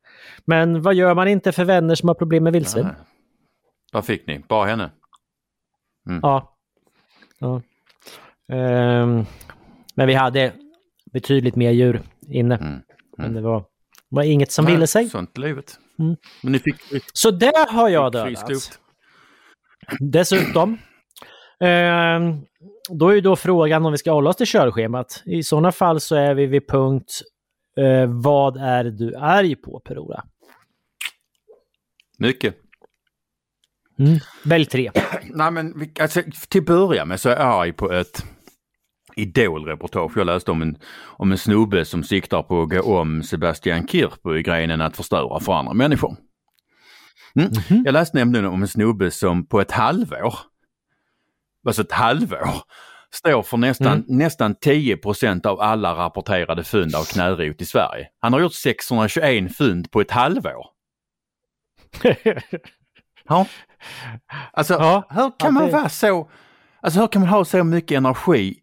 [0.45, 2.89] Men vad gör man inte för vänner som har problem med vildsvin?
[3.93, 4.39] Vad fick ni?
[4.39, 4.91] Bara henne?
[6.23, 6.57] Ja.
[7.39, 7.63] ja.
[8.53, 9.25] Ehm,
[9.95, 10.53] men vi hade
[11.13, 12.57] betydligt mer djur inne.
[12.57, 12.81] Mm.
[13.19, 13.65] Men det var,
[14.09, 15.09] var inget som Nej, ville sig.
[15.09, 15.79] Sånt livet.
[15.99, 16.17] Mm.
[16.43, 16.77] Men ni fick,
[17.13, 18.79] Så där har jag dödat.
[20.01, 20.79] Dessutom,
[22.91, 25.23] då är ju då frågan om vi ska hålla oss till körschemat.
[25.25, 27.23] I sådana fall så är vi vid punkt
[27.77, 30.25] eh, vad är du arg på Per-Ola?
[32.19, 32.55] Mycket.
[33.99, 34.19] Mm.
[34.45, 34.91] Välj tre.
[35.23, 38.25] Nej men alltså, till att börja med så är jag arg på ett
[39.17, 43.87] idolreportage jag läste om en, om en snubbe som siktar på att gå om Sebastian
[43.89, 46.17] Kirpo i grenen att förstöra för andra människor.
[47.35, 47.85] Mm.
[47.85, 50.35] Jag läste nämligen om en snubbe som på ett halvår,
[51.67, 52.49] alltså ett halvår,
[53.11, 58.09] står för nästan, nästan 10% av alla rapporterade fynd av knärot i Sverige.
[58.21, 60.67] Han har gjort 621 fynd på ett halvår.
[63.29, 63.47] Ja.
[64.53, 66.31] Alltså, Ja, hur kan man det- vara så...
[66.81, 68.59] Alltså hur kan man ha så mycket energi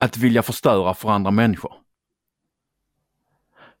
[0.00, 1.72] att vilja förstöra för andra människor?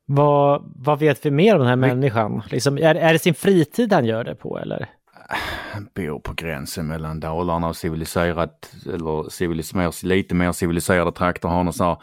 [0.04, 2.42] vad, vad vet vi mer om den här människan?
[2.50, 4.88] Liksom, är, är det sin fritid han gör det på eller?
[5.94, 11.48] Bor på gränsen mellan Dalarna och civiliserat, eller civilis, mer, lite mer civiliserade trakter.
[11.48, 11.96] Har någon sån här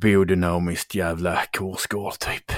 [0.00, 2.52] biodynamiskt jävla kursgård typ.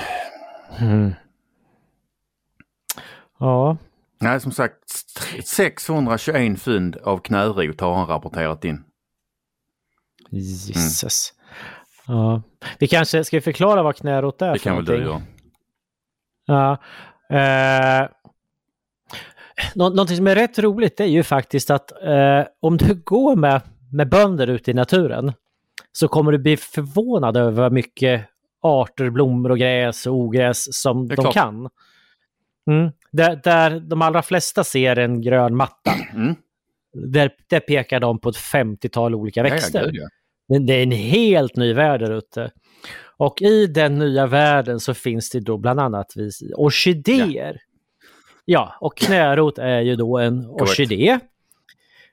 [3.38, 3.76] Ja,
[4.20, 4.90] Nej, som sagt
[5.44, 8.84] 621 fynd av knärot har han rapporterat in.
[10.30, 11.32] Jesus.
[12.06, 12.42] Ja.
[12.78, 15.22] Vi kanske ska förklara vad knärot är Det kan väl du göra.
[16.46, 16.78] Ja.
[17.30, 18.08] Eh,
[19.74, 23.60] nå- någonting som är rätt roligt är ju faktiskt att eh, om du går med,
[23.92, 25.32] med bönder ute i naturen
[25.92, 28.24] så kommer du bli förvånad över vad mycket
[28.62, 31.34] arter, blommor och gräs och ogräs som de klart.
[31.34, 31.68] kan.
[32.70, 32.90] Mm.
[33.12, 36.34] Där, där de allra flesta ser en grön matta, Mm.
[36.94, 39.90] där, där pekar de på ett 50-tal olika Ja, ja, växter.
[39.92, 40.08] ja.
[40.48, 42.50] Men det är en helt ny värld där ute.
[43.16, 46.06] Och i den nya världen så finns det då bland annat
[46.56, 47.56] orkidéer.
[48.44, 51.18] Ja, och knärot är ju då en orkidé.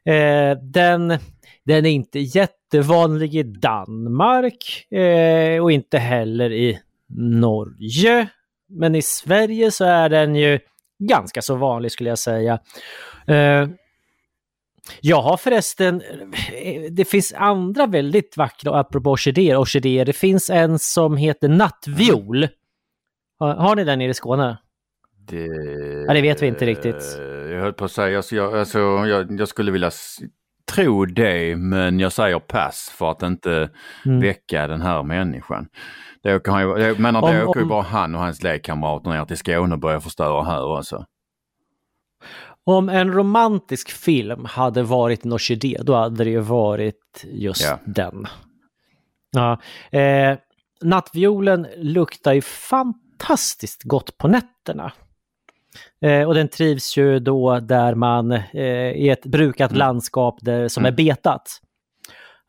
[0.05, 1.17] Eh, den,
[1.63, 6.79] den är inte jättevanlig i Danmark eh, och inte heller i
[7.17, 8.27] Norge.
[8.69, 10.59] Men i Sverige så är den ju
[10.99, 12.59] ganska så vanlig skulle jag säga.
[13.27, 13.67] Eh,
[15.01, 16.01] jag har förresten,
[16.53, 20.05] eh, det finns andra väldigt vackra, apropå orkidéer, orkidéer.
[20.05, 22.47] Det finns en som heter nattviol.
[23.39, 24.57] Har, har ni den nere i Skåne?
[25.27, 25.45] Det,
[26.07, 27.17] Ja, det vet vi inte riktigt.
[27.19, 29.91] Eh, Jag höll på att säga, alltså, jag, alltså, jag, jag skulle vilja
[30.71, 33.69] tro det, men jag säger pass för att inte
[34.05, 34.19] Mm.
[34.19, 35.67] väcka den här människan.
[36.23, 39.25] Det åker, han, jag menar, det Om- åker ju bara han och hans lekkamrater ner
[39.25, 41.05] till Skåne och börjar förstöra här alltså.
[42.63, 47.79] Om en romantisk film hade varit en orkidé, då hade det ju varit just Ja.
[47.85, 48.25] den.
[49.31, 49.59] Ja,
[49.99, 50.37] eh,
[50.81, 54.91] nattviolen luktar ju fantastiskt gott på nätterna.
[56.05, 59.79] Eh, och den trivs ju då där man eh, i ett brukat Mm.
[59.79, 60.93] landskap där, som Mm.
[60.93, 61.61] är betat.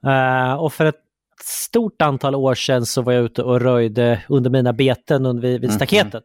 [0.07, 1.01] Eh, och för ett
[1.45, 5.61] stort antal år sedan så var jag ute och röjde under mina beten under, vid,
[5.61, 5.77] vid Mhm.
[5.77, 6.25] staketet.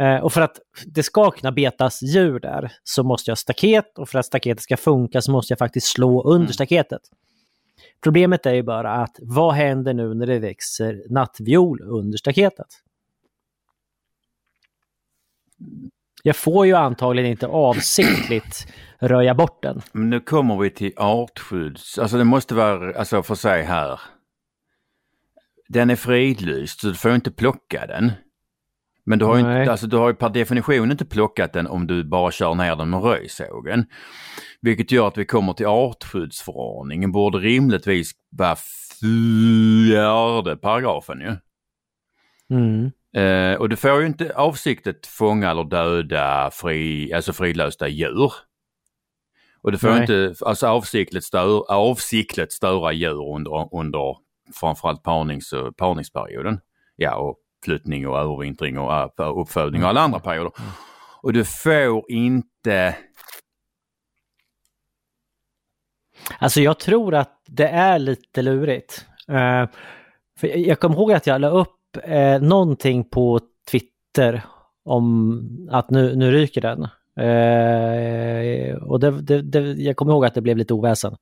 [0.00, 3.98] Eh, och för att det ska kunna betas djur där så måste jag ha staket
[3.98, 6.52] och för att staketet ska funka så måste jag faktiskt slå under Mm.
[6.52, 7.02] staketet.
[8.02, 12.66] Problemet är ju bara att vad händer nu när det växer nattviol under staketet?
[16.22, 18.66] Jag får ju antagligen inte avsiktligt
[18.98, 19.82] röja bort den.
[19.92, 24.00] Men nu kommer vi till artskydds, alltså det måste vara, alltså för sig här.
[25.68, 28.12] Den är fridlyst så du får inte plocka den.
[29.08, 31.86] Men du har, ju inte, alltså, du har ju per definition inte plockat den om
[31.86, 33.86] du bara kör ner den med röjsågen.
[34.60, 38.56] Vilket gör att vi kommer till artskyddsförordningen borde rimligtvis vara
[39.00, 41.36] fjärde paragrafen ju.
[42.56, 42.90] Mm.
[43.18, 48.32] Eh, och du får ju inte avsiktligt fånga eller döda fri, alltså fridlösta djur.
[49.62, 50.00] Och du får Nej.
[50.00, 54.16] inte alltså avsiktligt, stör, avsiktligt störa djur under, under
[54.60, 56.60] framförallt parnings, parningsperioden.
[56.96, 60.52] Ja, och flyttning och övervintring och äh, uppfödning och alla andra perioder.
[61.22, 62.96] Och du får inte...
[66.38, 69.06] Alltså jag tror att det är lite lurigt.
[69.28, 69.66] Eh,
[70.38, 73.40] för jag- jag kommer ihåg att jag la upp uh, någonting på
[73.70, 74.44] Twitter
[74.84, 76.88] om att nu, nu ryker den.
[77.18, 81.16] Eh, och det, det, det, jag kommer ihåg att det blev lite oväsen.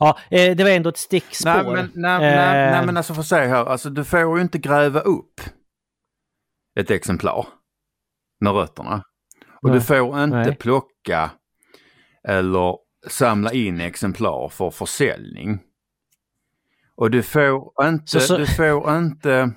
[0.00, 1.50] Ja, eh, det var ändå ett stickspår.
[1.50, 4.42] Nej men, nej, nej, Eh, nej men alltså för sig här, alltså du får ju
[4.42, 5.40] inte gräva upp
[6.80, 7.46] ett exemplar
[8.40, 9.04] med rötterna.
[9.62, 9.78] Och Nej.
[9.78, 10.56] du får inte Nej.
[10.56, 11.30] plocka
[12.28, 12.76] eller
[13.08, 15.60] samla in exemplar för försäljning.
[16.94, 19.52] Och du får inte, Så- så- du får inte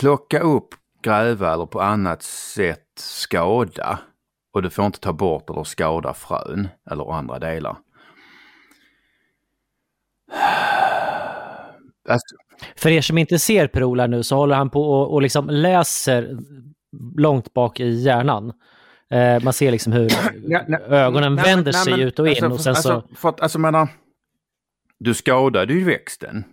[0.00, 0.68] plocka upp,
[1.02, 3.98] gräva eller på annat sätt skada.
[4.52, 7.76] Och du får inte ta bort eller skada frön eller andra delar.
[12.08, 12.36] Alltså,
[12.76, 16.38] För er som inte ser Per-Ola nu så håller han på och, och liksom läser
[17.16, 18.52] långt bak i hjärnan.
[19.10, 20.10] Eh, man ser liksom hur
[20.44, 23.16] Ja, nej, ögonen nej, vänder sig nej, ut och in alltså, och sen alltså, så...
[23.16, 23.88] För att, alltså menar,
[25.02, 26.44] du skadade ju växten.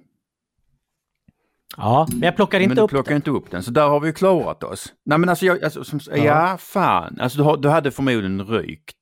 [1.77, 3.15] Ja, men jag plockar Men inte du upp plockar den.
[3.15, 4.93] inte upp den, så där har vi ju klarat oss.
[5.05, 6.15] Nej men alltså, jag, alltså som, ja.
[6.17, 6.57] Ja.
[6.59, 8.95] fan, alltså du, har, du hade förmodligen rykt.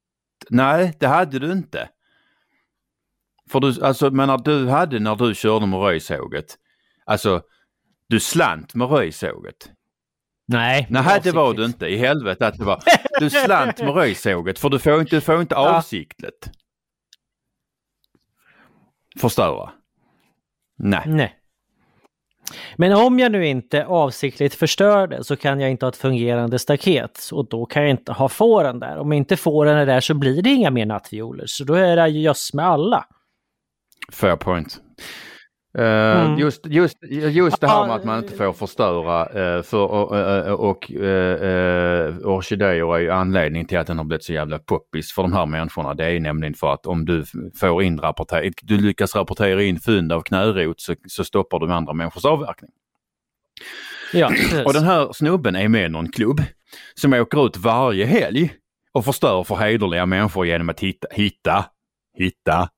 [0.49, 1.89] Nej, det hade du inte.
[3.51, 6.45] För du, alltså menar du hade när du körde med röjsåget,
[7.05, 7.41] alltså
[8.07, 9.71] du slant med röjsåget.
[10.47, 11.57] Nej, Nej, det var avsiktligt.
[11.57, 11.87] du inte.
[11.87, 12.83] I helvete att det var.
[13.19, 15.77] Du slant med röjsåget för du får inte, du får inte Ja.
[15.77, 16.49] avsiktligt
[19.17, 19.69] förstöra.
[20.77, 21.03] Nej.
[21.05, 21.33] Nej.
[22.75, 26.59] Men om jag nu inte avsiktligt förstör det så kan jag inte ha ett fungerande
[26.59, 28.97] staket och då kan jag inte ha fåren där.
[28.97, 32.07] Om inte fåren är där så blir det inga mer nattvioler så då är det
[32.07, 33.05] jöss med alla.
[34.11, 34.81] Fair point.
[35.77, 36.39] Eh, Mm.
[36.39, 36.97] Just, just,
[37.31, 42.17] just det här med att man inte får förstöra eh, för, och, eh, och uh,
[42.27, 45.45] orkidéer är ju anledningen till att den har blivit så jävla poppis för de här
[45.45, 45.93] människorna.
[45.93, 47.23] Det är nämligen för att om du
[47.59, 51.93] får in rapporter, du lyckas rapportera in fynd av knärot så, så stoppar du andra
[51.93, 52.71] människors avverkning.
[54.13, 54.65] Ja, precis.
[54.65, 56.41] Och den här snubben är med i någon klubb
[56.95, 58.53] som åker ut varje helg
[58.91, 61.65] och förstör för hederliga människor genom att hitta, hitta,
[62.17, 62.69] hitta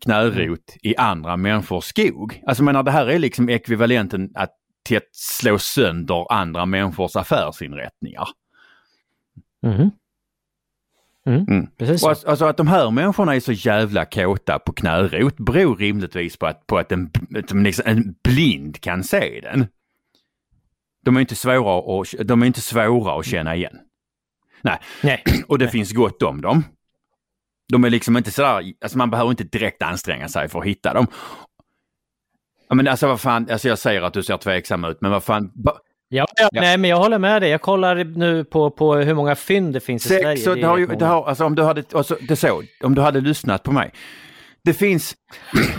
[0.00, 2.42] knärot i andra människors skog.
[2.46, 4.50] Alltså menar det här är liksom ekvivalenten att,
[4.84, 8.28] till att slå sönder andra människors affärsinrättningar.
[9.66, 9.90] Mm.
[11.26, 11.66] Mm.
[11.78, 12.02] Precis.
[12.02, 16.36] Och alltså, alltså att de här människorna är så jävla kåta på knärot beror rimligtvis
[16.36, 17.10] på att, på att, en,
[17.50, 19.66] liksom, en blind kan se den.
[21.04, 23.78] De är inte svåra att, de är inte svåra att känna igen.
[24.62, 25.22] Nej.
[25.46, 26.64] Och det finns gott om dem.
[27.72, 30.94] De är liksom inte sådär, alltså man behöver inte direkt anstränga sig för att hitta
[30.94, 31.06] dem.
[32.68, 35.24] Ja, men alltså vad fan, alltså jag säger att du ser tveksam ut, men vad
[35.24, 35.52] fan.
[36.08, 36.48] Ja, ja.
[36.52, 37.50] Nej, men jag håller med dig.
[37.50, 40.36] Jag kollar nu på, på hur många fynd det finns i Sverige.
[40.36, 43.02] Så Det har ju, det har, alltså om du hade, alltså, det så, om du
[43.02, 43.92] hade lyssnat på mig.
[44.64, 45.14] Det finns,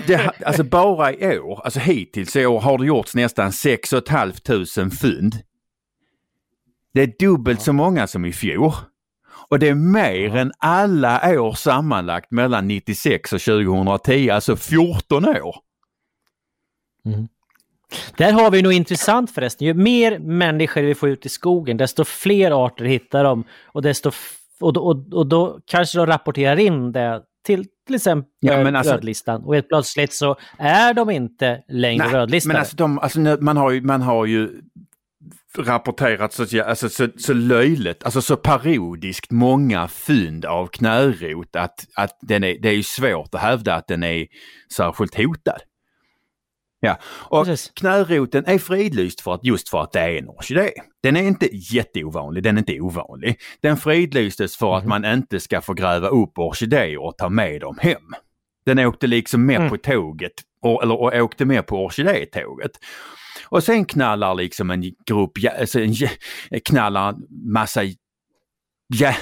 [0.08, 4.96] det, alltså bara i år, alltså hittills i år har det gjorts nästan 6 500
[5.02, 5.36] fynd.
[6.94, 8.72] Det är dubbelt så många som i fjol.
[9.52, 15.56] Och det är mer än alla år sammanlagt mellan 96 och 2010, alltså 14 år.
[18.18, 19.68] Där har vi något intressant förresten.
[19.68, 23.44] Ju mer människor vi får ut i skogen, desto fler arter hittar de.
[23.66, 24.12] Och, desto
[24.60, 28.76] och, då- och, och då kanske de rapporterar in det till till exempel Ja, men
[28.76, 29.44] alltså- rödlistan.
[29.44, 32.54] Och helt plötsligt så är de inte längre rödlistade.
[32.54, 34.62] men alltså, de, alltså man, har ju, man har ju
[35.58, 42.18] rapporterat så, alltså, så, så löjligt, alltså så parodiskt många fynd av knärot att, att
[42.22, 44.28] den är, det är svårt att hävda att den är
[44.74, 45.62] särskilt hotad.
[46.84, 47.72] Ja, och Precis.
[47.76, 50.72] knäroten är fridlyst för att, just för att det är en orkidé.
[51.04, 53.40] Den är inte jätteovanlig, den är inte ovanlig.
[53.62, 57.78] Den fridlystes för att man inte ska få gräva upp orkidéer och ta med dem
[57.82, 58.02] hem.
[58.66, 59.70] Den åkte liksom med Mm.
[59.70, 62.72] på tåget, och, eller och åkte med på orkidétåget.
[63.46, 66.18] Och sen knallar liksom en grupp, alltså en, jä-
[66.66, 67.16] knallar en
[67.54, 67.82] massa
[68.94, 69.14] ja,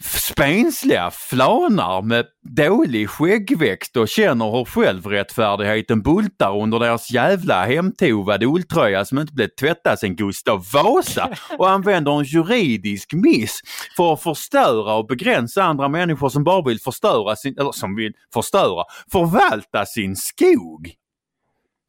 [0.00, 9.04] spensliga flanar med dålig skäggväxt och känner hur självrättfärdigheten bultar under deras jävla hemtovade ulltröja
[9.04, 13.60] som inte blivit tvättad sedan Gustav Vasa och använder en juridisk miss
[13.96, 18.12] för att förstöra och begränsa andra människor som bara vill förstöra sin, eller som vill
[18.34, 20.92] förstöra, förvalta sin skog.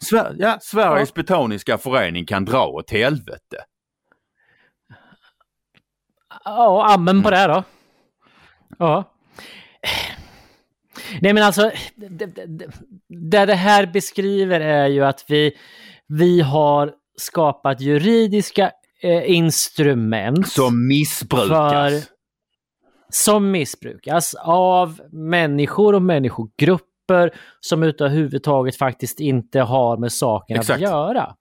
[0.03, 3.57] Sver ja, Sveriges Botaniska Förening kan dra åt helvete.
[6.45, 7.63] Ja, amen på det då.
[8.77, 9.03] Ja.
[11.21, 12.67] Nej men alltså, det, det-
[13.09, 15.57] det det här beskriver är ju att vi,
[16.07, 18.71] vi har skapat juridiska
[19.01, 21.49] eh, instrument Som missbrukas.
[21.49, 22.19] För-
[23.11, 26.88] som missbrukas av människor och människogrupper
[27.59, 30.75] som överhuvudtaget faktiskt inte har med saken Exakt.
[30.75, 31.35] att göra.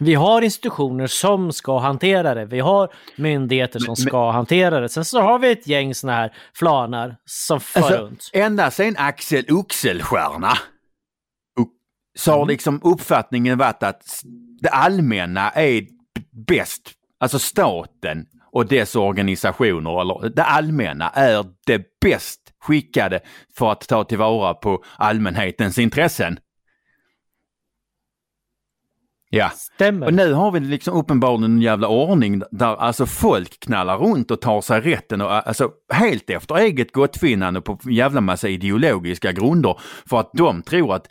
[0.00, 2.44] Vi har institutioner som ska hantera det.
[2.44, 4.88] Vi har myndigheter som Men- ska hantera det.
[4.88, 8.30] Sen så har vi ett gäng såna här flanar som far Alltså, runt.
[8.32, 10.52] ända sedan Axel Oxelstierna
[12.18, 12.40] så Mm.
[12.40, 14.02] har liksom uppfattningen varit att
[14.60, 15.86] det allmänna är
[16.46, 23.20] bäst, alltså staten och dess organisationer, eller det allmänna är det bäst skickade
[23.58, 26.38] för att ta tillvara på allmänhetens intressen.
[29.32, 29.50] Ja.
[29.50, 30.06] Stämmer.
[30.06, 34.40] Och nu har vi liksom uppenbarligen en jävla ordning där alltså folk knallar runt och
[34.40, 40.20] tar sig rätten och alltså helt efter eget gottfinnande på jävla massa ideologiska grunder för
[40.20, 41.08] att de tror att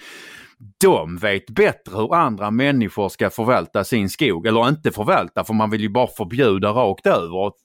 [0.82, 5.70] de vet bättre hur andra människor ska förvalta sin skog eller inte förvalta för man
[5.70, 7.36] vill ju bara förbjuda rakt över.
[7.36, 7.56] Och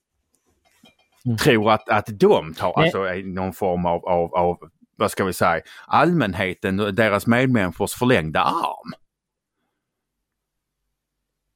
[1.39, 2.85] Tror att, att de tar Nej.
[2.85, 4.59] alltså någon form av, av, av,
[4.97, 8.93] vad ska vi säga, allmänheten och deras medmänniskors förlängda arm.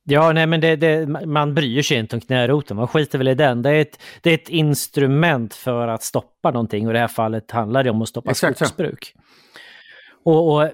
[0.04, 3.34] Ja, nej men det, det, man bryr sig inte om knäroten, man skiter väl i
[3.34, 3.62] den.
[3.62, 7.08] Det är, ett, det är ett instrument för att stoppa någonting och i det här
[7.08, 9.14] fallet handlar det om att stoppa Exakt skogsbruk.
[10.24, 10.70] Och, och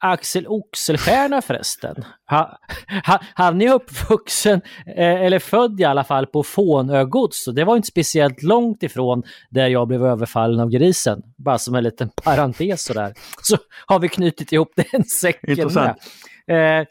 [0.00, 2.58] Axel Oxelstierna förresten, ha,
[3.06, 7.44] ha, han är uppvuxen, eh, eller född i alla fall, på Fånögods.
[7.44, 11.22] Så det var inte speciellt långt ifrån där jag blev överfallen av grisen.
[11.36, 13.14] Bara som en liten parentes sådär.
[13.42, 15.98] Så har vi knutit ihop den säcken Intressant.
[16.46, 16.80] med.
[16.80, 16.86] Eh,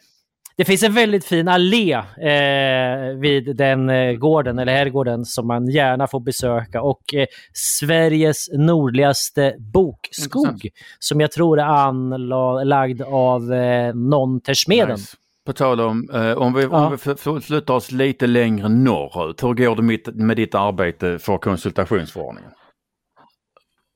[0.58, 5.68] det finns en väldigt fin allé eh, vid den eh, gården, eller herrgården, som man
[5.70, 6.82] gärna får besöka.
[6.82, 10.74] Och eh, Sveriges nordligaste bokskog, Intressant.
[10.99, 14.89] som jag tror är anlagd av eh, Nontersmeden.
[14.95, 15.18] Nice.
[15.45, 16.86] På tal om, eh, om vi, Ja.
[16.88, 16.97] om
[17.36, 22.51] vi flyttar oss lite längre norrut, hur går det med, med ditt arbete för konsultationsförordningen?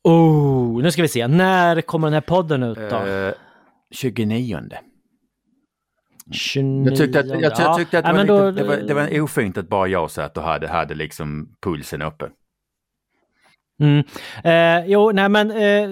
[0.03, 1.27] Oh, nu ska vi se.
[1.27, 2.95] När kommer den här podden ut då?
[3.05, 3.33] Eh,
[3.91, 4.59] 29.
[6.31, 6.89] 29.
[6.89, 7.75] Jag tyckte att, jag, jag Ja.
[7.77, 9.87] tyckte att det, Ja, var men lite, då- det, var, det var ofint att bara
[9.87, 12.25] jag satt och hade, hade liksom pulsen uppe.
[13.81, 14.03] Mm.
[14.43, 15.89] Eh, jo, nej men eh,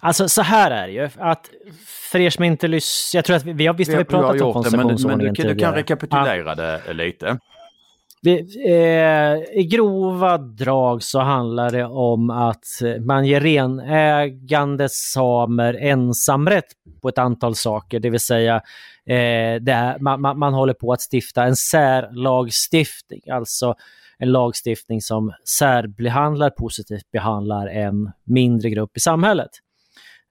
[0.00, 1.50] alltså så här är det ju att
[2.10, 4.42] för er som inte lyssnar, jag tror att vi, vi har visst har vi pratat
[4.42, 5.76] om det, men, men du, du kan tidigare.
[5.76, 7.38] rekapitulera det lite.
[8.22, 12.64] Vi, eh, I grova drag så handlar det om att
[13.00, 16.64] man ger renägande samer ensamrätt
[17.02, 18.54] på ett antal saker, det vill säga
[19.06, 23.74] eh, det är, man, man, man håller på att stifta en särlagstiftning, alltså
[24.18, 29.50] en lagstiftning som särbehandlar, positivt behandlar en mindre grupp i samhället.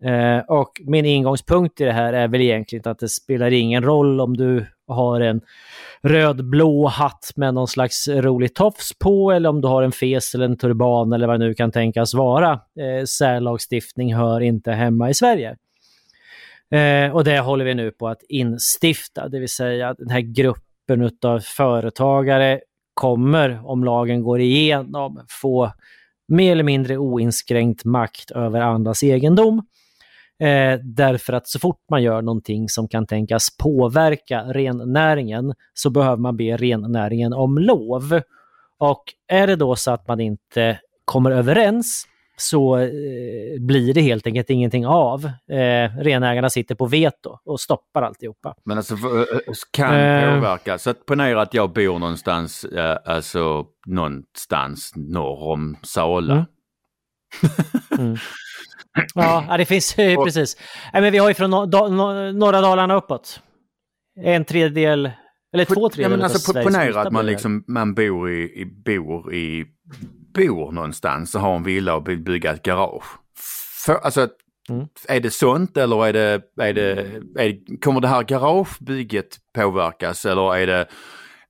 [0.04, 4.22] Eh, och min ingångspunkt i det här är väl egentligen att det spelar ingen roll
[4.22, 5.42] om du har en
[6.02, 10.46] rödblå hatt med någon slags rolig tofs på eller om du har en fes eller
[10.46, 12.52] en turban eller vad det nu kan tänkas vara.
[12.52, 15.56] Eh, särlagstiftning hör inte hemma i Sverige.
[16.72, 20.20] Eh, och det håller vi nu på att instifta, det vill säga att den här
[20.20, 22.60] gruppen av företagare
[22.94, 25.72] kommer, om lagen går igenom, få
[26.28, 29.64] mer eller mindre oinskränkt makt över andras egendom.
[30.40, 36.18] Eh, därför att så fort man gör någonting som kan tänkas påverka rennäringen så behöver
[36.18, 38.22] man be rennäringen om lov.
[38.80, 42.08] Och är det då så att man inte kommer överens
[42.40, 42.90] så eh,
[43.60, 45.26] blir det helt enkelt ingenting av.
[45.52, 48.56] Eh, renägarna sitter på veto och stoppar alltihopa.
[48.66, 50.36] Men alltså v- eh, kan Eh.
[50.36, 50.78] påverka.
[50.78, 56.34] Så att ponera att jag bor någonstans, eh, alltså någonstans norr om Sala.
[56.34, 56.46] Mm.
[58.00, 58.16] Mm.
[59.16, 60.58] Ja, ja, det finns Och- precis.
[60.94, 63.42] Nej, men vi har ju från norra Dalarna uppåt.
[64.24, 65.12] En tredjedel,
[65.54, 68.66] eller två Ja, tredjedelar men av alltså, ponera att man, liksom, man bor i, i,
[68.66, 69.66] bor i
[70.34, 73.06] bor någonstans och har en villa och vill bygga ett garage.
[73.86, 74.28] För, alltså,
[74.70, 74.88] Mm.
[75.08, 76.92] Är det sånt eller är det, är det,
[77.36, 80.88] är, kommer det här garagebygget påverkas eller är det,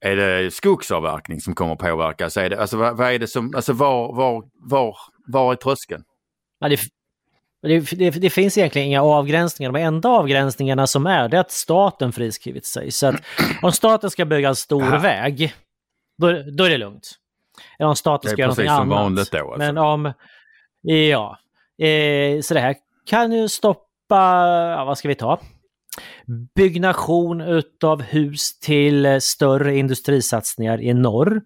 [0.02, 2.38] är det skogsavverkning som kommer påverkas?
[2.38, 4.96] Är det, alltså, vad, vad är det som, alltså var, var, var,
[5.28, 6.04] var är tröskeln?
[6.60, 6.80] Ja, det,
[7.62, 9.72] det, det, det finns egentligen inga avgränsningar.
[9.72, 12.92] De enda avgränsningarna som är, det är att staten friskrivit sig.
[12.92, 13.16] Så att
[13.62, 14.98] om staten ska bygga en stor Aha.
[14.98, 15.54] väg,
[16.22, 17.12] då, då är det lugnt.
[17.80, 19.04] Eller om staten Det är ska göra precis någonting som annat.
[19.04, 19.58] vanligt då, alltså.
[19.58, 20.14] Men om...
[20.82, 21.38] Ja.
[21.88, 22.76] Eh, så det här
[23.10, 23.86] kan ju stoppa,
[24.78, 25.40] ja, vad ska vi ta?
[26.56, 31.42] Byggnation utav hus till eh, större industrisatsningar i norr.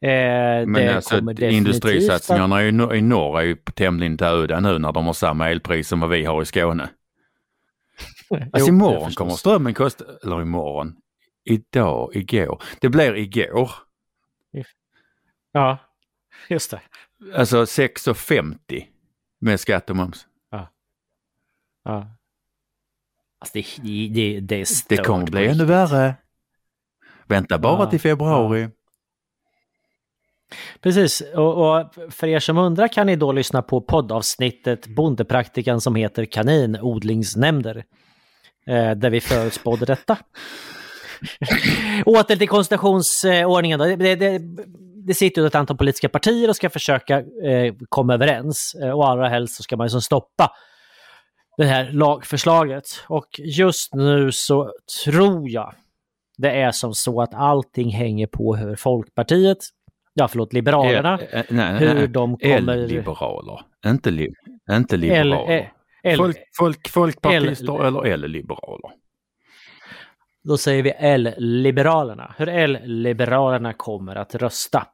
[0.00, 5.06] Eh, Men alltså, industrisatsningarna i, nor- i norr är ju tämligen döda nu när de
[5.06, 6.88] har samma elpris som vad vi har i Skåne.
[8.30, 10.96] Alltså Jo, imorgon kommer strömmen kosta, eller imorgon,
[11.44, 12.62] idag, igår.
[12.80, 13.70] Det blir igår.
[15.52, 15.78] Ja,
[16.48, 16.80] just det.
[17.34, 18.84] Alltså 6,50
[19.38, 20.26] med skatt och moms.
[21.84, 22.10] Ja.
[23.38, 26.14] Alltså det, det, det, är Det kommer bli ännu värre.
[27.26, 28.68] Vänta bara Ja, till februari.
[30.80, 35.94] Precis, och, och för er som undrar kan ni då lyssna på poddavsnittet Bondepraktikan som
[35.94, 37.84] heter Kaninodlingsnämnder.
[38.66, 40.18] Eh, där vi förutspådde detta.
[42.06, 43.84] Åter till konstitutionsordningen då.
[43.84, 44.40] Det, det, det,
[45.06, 48.76] det sitter ju ett antal politiska partier och ska försöka eh, komma överens.
[48.82, 50.52] Eh, och allra helst så ska man ju som stoppa
[51.56, 52.84] det här lagförslaget.
[53.08, 54.72] Och just nu så
[55.04, 55.74] tror jag
[56.38, 59.58] det är som så att allting hänger på hur Folkpartiet,
[60.18, 62.54] ja förlåt Liberalerna, Eh, eh, nej, hur nej, de kommer...
[62.56, 63.60] L-liberaler.
[63.86, 64.28] Inte, li,
[64.70, 65.58] inte liberaler.
[65.58, 65.64] L,
[66.02, 68.90] L, Folk, folk, folkpartister L- eller L-liberaler.
[70.44, 72.34] då säger vi L-liberalerna.
[72.38, 74.86] Hur L-liberalerna kommer att rösta.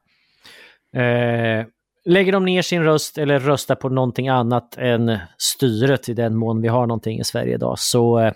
[0.97, 1.67] Eh,
[2.05, 6.63] lägger de ner sin röst eller röstar på någonting annat än styret i den mån
[6.63, 8.33] vi har någonting i Sverige idag så eh,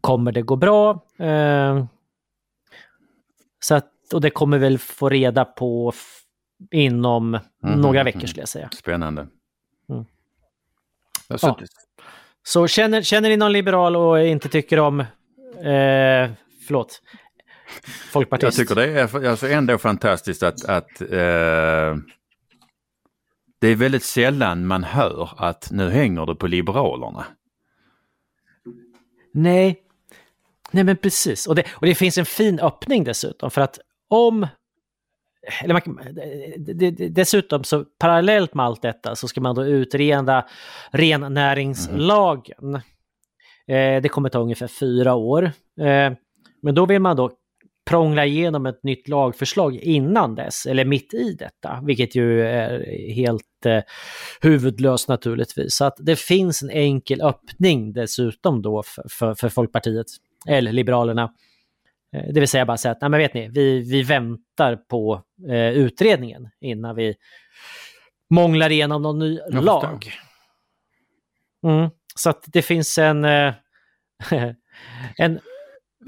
[0.00, 1.04] kommer det gå bra.
[1.18, 1.84] Eh,
[3.64, 5.92] så att, och det kommer väl få reda på
[6.70, 8.04] inom Mhm, några mhm.
[8.04, 8.68] veckor skulle jag säga.
[8.78, 9.26] Spännande.
[9.88, 10.04] Mm.
[11.28, 11.58] Alltså, Ja.
[12.42, 15.06] Så känner, känner ni någon liberal och inte tycker om, eh,
[16.66, 17.02] förlåt,
[17.84, 18.58] Jag folkpartist?
[18.58, 21.96] tycker det är alltså ändå fantastiskt att, att eh,
[23.60, 27.26] det är väldigt sällan man hör att nu hänger det på Liberalerna.
[29.32, 29.82] Nej.
[30.70, 33.78] Nej men precis, och det, och det finns en fin öppning dessutom för att
[34.10, 34.46] om
[35.62, 40.46] eller man, dessutom så parallellt med allt detta så ska man då utreda
[40.90, 42.54] rennäringslagen.
[42.62, 42.80] Mm.
[43.68, 45.44] Eh, det kommer ta ungefär fyra år.
[45.80, 46.12] Eh,
[46.62, 47.30] men då vill man då
[47.90, 53.66] prångla igenom ett nytt lagförslag innan dess, eller mitt i detta, vilket ju är helt
[53.66, 53.82] eh,
[54.40, 55.74] huvudlöst naturligtvis.
[55.74, 60.06] Så att det finns en enkel öppning dessutom då för, för, för Folkpartiet,
[60.48, 61.30] eller Liberalerna.
[62.12, 65.22] Eh, det vill säga bara säga att, nej men vet ni, vi, vi väntar på
[65.48, 67.14] eh, utredningen innan vi
[68.30, 70.12] månglar igenom någon ny Jag lag.
[71.64, 73.54] Mm, så att det finns en, eh,
[75.16, 75.40] en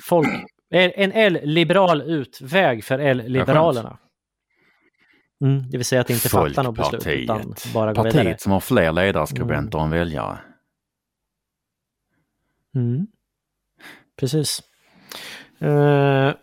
[0.03, 0.29] folk
[0.75, 3.99] en L-liberal utväg för L-liberalerna.
[5.45, 8.39] Mm, det vill säga att inte fatta något beslut utan bara gå Partiet vidare.
[8.39, 9.85] som har fler ledarskribenter mm.
[9.85, 10.39] än väljare.
[12.75, 13.07] Mm.
[14.17, 14.63] Precis.
[15.63, 16.35] Uh,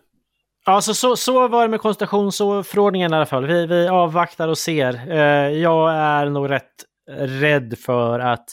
[0.64, 3.46] alltså så, så var det med koncentrationsförordningen i alla fall.
[3.46, 5.08] Vi, vi avvaktar och ser.
[5.08, 6.84] Uh, jag är nog rätt
[7.18, 8.44] rädd för att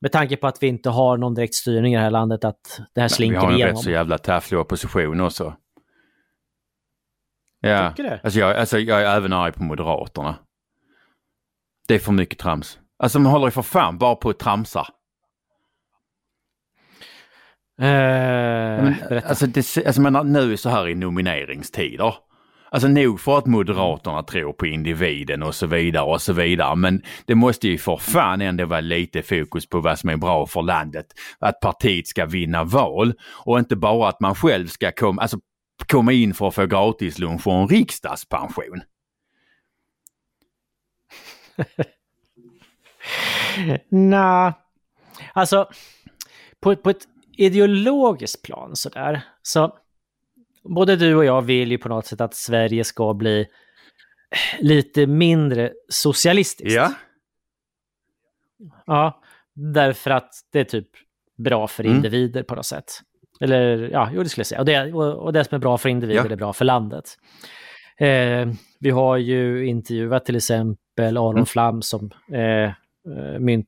[0.00, 2.80] med tanke på att vi inte har någon direkt styrning i det här landet, att
[2.94, 3.56] det här slinker igenom.
[3.56, 5.56] Vi har en rätt så jävla tafflig opposition också.
[7.60, 8.20] Ja, Tycker det?
[8.24, 10.38] Alltså jag, alltså jag är även arg på Moderaterna.
[11.88, 12.78] Det är för mycket trams.
[12.98, 14.86] Alltså man håller ju för fan bara på att tramsa.
[17.80, 22.14] Men, alltså, det, alltså men nu så här i nomineringstider.
[22.70, 26.76] Alltså nog för att Moderaterna tror på individen och så vidare och så vidare.
[26.76, 30.46] Men det måste ju för fan ändå vara lite fokus på vad som är bra
[30.46, 31.06] för landet.
[31.38, 33.14] Att partiet ska vinna val
[33.44, 35.38] och inte bara att man själv ska komma, alltså,
[35.86, 38.80] komma in för att få gratis lunch och en riksdagspension.
[43.88, 44.52] Nej,
[45.32, 45.68] alltså
[46.60, 47.06] på, på ett
[47.38, 49.78] ideologiskt plan sådär så
[50.64, 53.46] både du och jag vill ju på något sätt att Sverige ska bli
[54.60, 56.74] lite mindre socialistiskt.
[56.76, 56.92] Ja.
[58.86, 59.22] Ja,
[59.54, 60.88] därför att det är typ
[61.36, 61.96] bra för mm.
[61.96, 63.00] individer på något sätt.
[63.40, 64.60] Eller ja, jo det skulle jag säga.
[64.60, 66.32] Och det, och, och det som är bra för individer ja.
[66.32, 67.04] är bra för landet.
[67.98, 68.48] Eh,
[68.80, 71.46] vi har ju intervjuat till exempel Aron mm.
[71.46, 73.66] Flam som eh, eh mynt,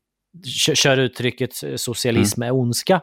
[0.75, 2.55] kör uttrycket socialism mm.
[2.55, 3.01] är ondska.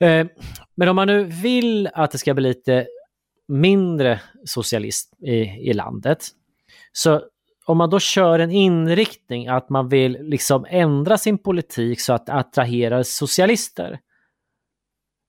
[0.00, 0.26] Eh,
[0.74, 2.86] men om man nu vill att det ska bli lite
[3.48, 5.40] mindre socialism i,
[5.70, 6.28] i landet,
[6.92, 7.22] så
[7.66, 12.28] om man då kör en inriktning att man vill liksom ändra sin politik så att
[12.28, 14.00] attrahera socialister,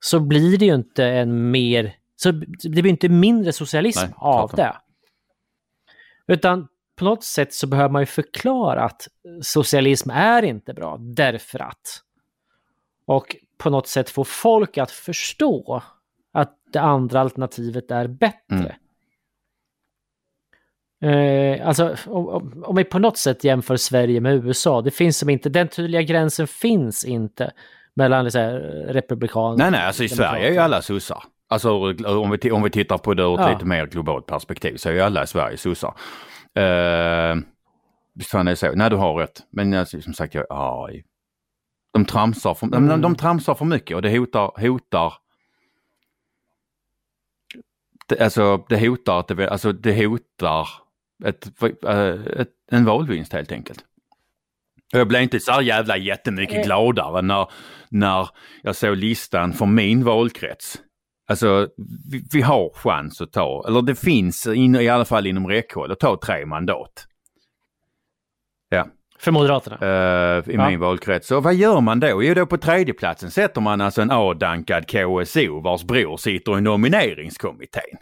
[0.05, 2.31] så blir det ju inte en mer, så
[2.63, 4.75] det blir inte mindre socialism Nej, av det.
[6.27, 9.07] Utan på något sätt så behöver man ju förklara att
[9.41, 12.01] socialism är inte bra därför att.
[13.05, 15.81] Och på något sätt få folk att förstå
[16.33, 18.35] att det andra alternativet är bättre.
[18.51, 18.75] Mm.
[21.05, 25.29] Eh, alltså om, om vi på något sätt jämför Sverige med USA, det finns som
[25.29, 27.51] inte, den tydliga gränsen finns inte
[27.93, 28.53] mellan så här,
[28.87, 31.23] republikaner Nej, nej, alltså i Sverige är ju alla sossar.
[31.47, 33.53] Alltså om vi, om vi tittar på det ur ett ja.
[33.53, 35.93] lite mer globalt perspektiv så är ju alla i Sverige sossar.
[36.59, 37.41] Uh,
[38.15, 38.71] visst fan är det så?
[38.75, 39.41] Nej, du har rätt.
[39.51, 41.03] Men alltså, som sagt, jag arg
[41.95, 42.87] de tramsar för, mm.
[42.87, 45.13] de, de tramsar för mycket och det hotar, hotar
[48.07, 50.69] det, alltså det hotar att det, alltså det hotar
[51.25, 51.63] ett,
[52.37, 53.85] ett, en valvinst helt enkelt.
[54.91, 56.65] Jag blev inte så jävla jättemycket mm.
[56.65, 57.47] gladare när,
[57.89, 58.29] när
[58.63, 60.81] jag såg listan för min valkrets.
[61.27, 61.69] Alltså
[62.11, 65.91] vi, vi har chans att ta, eller det finns in, i alla fall inom räckhåll
[65.91, 67.07] att ta tre mandat.
[68.69, 68.87] Ja.
[69.25, 69.77] För Moderaterna?
[69.81, 70.69] Uh, I ja.
[70.69, 71.31] min valkrets.
[71.31, 72.23] Och vad gör man då?
[72.23, 77.97] Jo, då på tredjeplatsen sätter man alltså en avdankad KSO vars bror sitter i nomineringskommittén.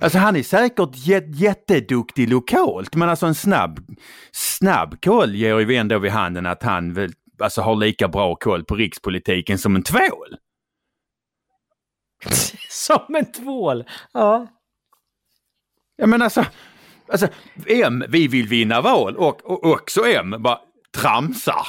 [0.00, 0.88] Alltså han är säkert
[1.26, 3.80] jätteduktig lokalt men alltså en snabb,
[4.32, 8.64] snabb koll ger ju ändå vid handen att han väl, alltså har lika bra koll
[8.64, 10.36] på rikspolitiken som en tvål.
[12.68, 13.84] som en tvål?
[14.12, 14.46] Ja.
[15.96, 16.44] Ja men alltså,
[17.08, 17.28] Alltså,
[17.66, 20.58] M, vi vill vinna val och, och också M bara
[20.98, 21.66] tramsar.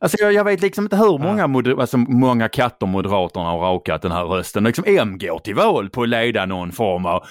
[0.00, 4.02] Alltså jag, jag, vet liksom inte hur många, moder, alltså, många katter Moderaterna har rakat
[4.02, 4.64] den här rösten.
[4.64, 7.26] Liksom M går till val på att leda någon form av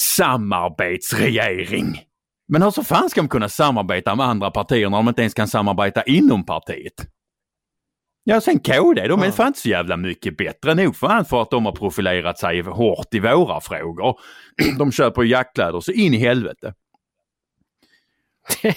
[0.00, 2.00] samarbetsregering.
[2.48, 5.34] Men hur så fan ska de kunna samarbeta med andra partier när de inte ens
[5.34, 7.06] kan samarbeta inom partiet?
[8.24, 9.32] Ja, sen KD, de är ja.
[9.32, 10.74] fan inte så jävla mycket bättre.
[10.74, 14.20] Nog fan för att de har profilerat sig hårt i våra frågor.
[14.78, 16.74] De köper jaktkläder så in i helvete.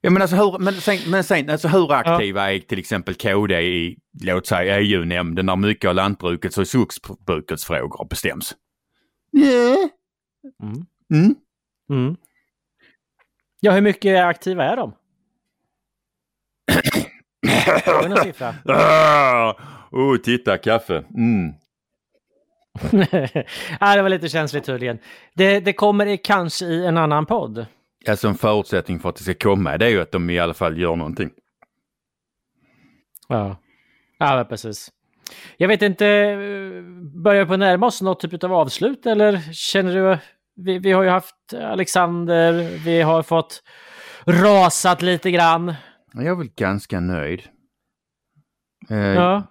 [0.00, 3.60] Ja, men alltså hur, men sen, men sen, alltså hur aktiva är till exempel KD
[3.60, 8.54] i, låt säga EU-nämnden när mycket av lantbrukets och skogsbrukets frågor bestäms?
[9.36, 9.76] Yeah.
[10.62, 10.86] Mm.
[11.14, 11.34] Mm.
[11.90, 12.16] Mm.
[13.60, 14.94] Ja, hur mycket aktiva är de?
[17.86, 18.54] Har du någon siffra?
[18.64, 19.54] Ah,
[19.90, 21.04] oh, titta kaffe.
[21.16, 21.54] Mm.
[23.80, 24.98] ja, det var lite känsligt tydligen.
[25.34, 27.66] Det, det kommer i, kanske i en annan podd.
[28.08, 30.54] Alltså en förutsättning för att det ska komma det är ju att de i alla
[30.54, 31.30] fall gör någonting.
[33.28, 33.56] Ja,
[34.18, 34.90] ja precis.
[35.56, 36.04] Jag vet inte,
[37.14, 40.18] börjar vi på närma oss något typ av avslut eller känner du?
[40.56, 42.52] Vi, vi har ju haft Alexander,
[42.84, 43.62] vi har fått
[44.26, 45.74] rasat lite grann.
[46.14, 47.42] Jag är väl ganska nöjd.
[48.90, 49.42] Eh, Ja.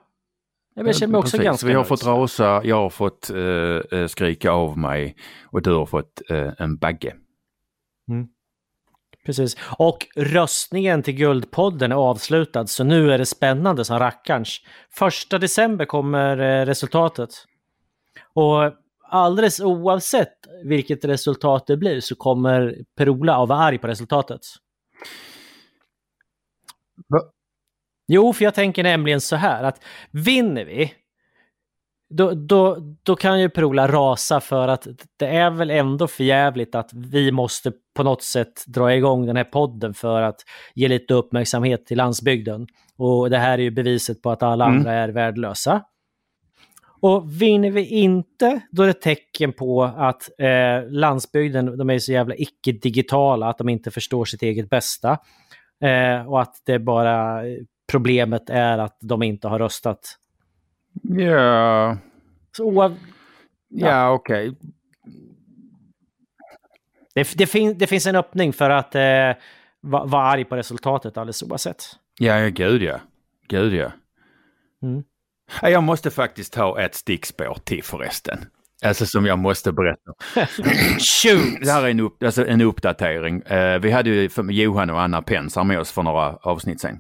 [0.76, 1.46] Jag känner mig också precis.
[1.46, 1.88] ganska Vi har nöjd.
[1.88, 6.52] fått rasa, jag har fått eh, eh, skrika av mig och du har fått eh,
[6.58, 7.16] en bagge.
[9.26, 9.58] Precis.
[9.78, 14.60] Och röstningen till Guldpodden är avslutad, så nu är det spännande som rackarns.
[14.92, 17.30] Första december kommer eh, resultatet.
[18.34, 18.74] Och
[19.10, 20.34] alldeles oavsett
[20.66, 24.42] vilket resultat det blir så kommer Per-Ola att vara arg på resultatet.
[28.08, 30.94] Jo, för jag tänker nämligen så här att vinner vi,
[32.10, 34.88] då, då, då kan ju Per-Ola rasa för att
[35.18, 39.36] det är väl ändå för jävligt att vi måste på något sätt dra igång den
[39.36, 40.42] här podden för att
[40.76, 42.68] ge lite uppmärksamhet till landsbygden.
[42.98, 44.78] Och det här är ju beviset på att alla Mm.
[44.78, 45.84] andra är värdelösa.
[47.02, 52.12] Och vinner vi inte, då är det tecken på att eh, landsbygden, de är så
[52.12, 55.18] jävla icke-digitala, att de inte förstår sitt eget bästa.
[55.84, 57.42] Eh, och att det bara,
[57.92, 60.18] problemet är att de inte har röstat.
[61.04, 61.98] Ja,
[62.58, 62.98] Så oav,
[63.70, 64.56] ja, okej.
[67.16, 69.02] det, det, fin, det finns en öppning för att eh,
[69.82, 71.84] vara va arg på resultatet alldeles oavsett.
[72.20, 73.00] Ja, ja, gud ja.
[73.48, 73.92] Gud ja.
[74.84, 75.04] Mm.
[75.62, 78.40] Ja, Jag måste faktiskt ta ett stickspår till förresten.
[78.84, 80.14] Alltså som jag måste berätta.
[81.62, 83.42] Det här är en, upp, alltså en uppdatering.
[83.42, 87.00] Eh, vi hade ju Johan och Anna Pensar med oss för några avsnitt sen.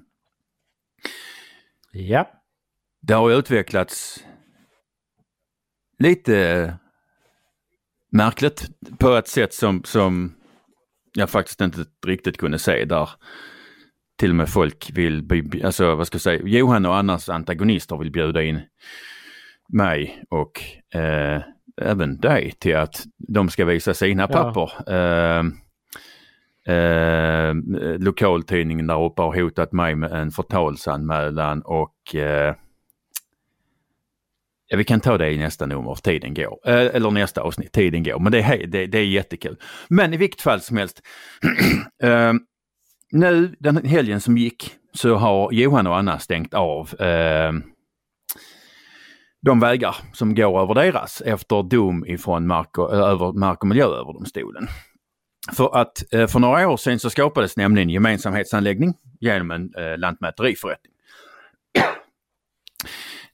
[1.91, 2.29] Ja.
[3.01, 4.23] Det har utvecklats
[5.99, 6.77] lite
[8.11, 8.69] märkligt
[8.99, 10.33] på ett sätt som, som
[11.13, 13.09] jag faktiskt inte riktigt kunde se där
[14.19, 15.29] till och med folk vill,
[15.65, 18.61] alltså vad ska jag säga, Johan och Annas antagonister vill bjuda in
[19.73, 20.61] mig och
[20.99, 21.41] eh,
[21.81, 24.27] även dig till att de ska visa sina Ja.
[24.27, 24.93] papper.
[24.93, 25.45] Eh,
[26.75, 27.53] eh,
[27.99, 32.55] lokaltidningen där uppe har hotat mig med en förtalsanmälan och eh,
[34.75, 36.59] vi kan ta det i nästa nummer, tiden går.
[36.65, 38.19] Eh, eller nästa avsnitt, tiden går.
[38.19, 39.57] Men det är, det, det är jättekul.
[39.89, 41.01] Men i vilket fall som helst.
[42.03, 42.33] eh,
[43.11, 47.51] nu den helgen som gick så har Johan och Anna stängt av eh,
[49.45, 54.67] de vägar som går över deras efter dom ifrån mark och, över Mark och miljööverdomstolen.
[55.51, 60.93] För att eh, för några år sedan så skapades nämligen gemensamhetsanläggning genom en eh, lantmäteriförrättning.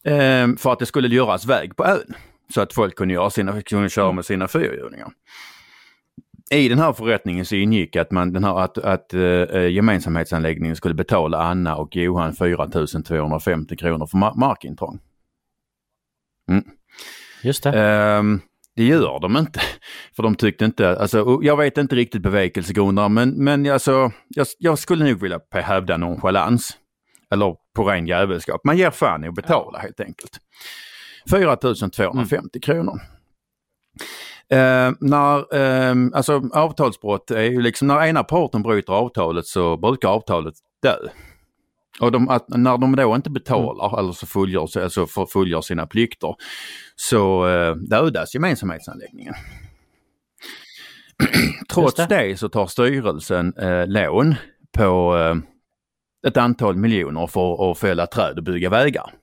[0.04, 2.14] Ehm, för att det skulle göras väg på ön.
[2.54, 5.12] Så att folk kunde, göra sina, kunde köra med sina fyrhjulingar.
[6.52, 10.94] I den här förrättningen så ingick att, man, den här, att, att eh, gemensamhetsanläggningen skulle
[10.96, 15.00] betala Anna och Johan 4250 kronor för ma- markintrång.
[17.44, 17.70] Just det.
[17.70, 18.42] Ehm,
[18.76, 19.62] det gör de inte.
[20.16, 24.80] För de tyckte inte, alltså, jag vet inte riktigt bevekelsegrunderna men, men alltså, jag, jag
[24.80, 26.78] skulle nog vilja hävda nonchalans.
[27.32, 28.62] Eller på ren jävelskap.
[28.64, 30.40] Man ger fan i att betala helt enkelt.
[31.32, 33.02] 4 250 kronor.
[34.52, 40.10] Eh, när, eh, alltså avtalsbrott är ju liksom när ena parten bryter avtalet så brukar
[40.10, 40.98] avtalet dö.
[42.00, 45.88] Och de, att, när de då inte betalar eller så fullgör, alltså för- fullgör sina
[45.88, 46.36] plikter
[46.96, 49.34] så eh, dödas gemensamhetsanläggningen.
[51.70, 52.40] Trots Just det.
[52.40, 54.36] så tar styrelsen eh, lån
[54.78, 55.36] på eh,
[56.28, 59.14] ett antal miljoner för att fälla träd och bygga vägar.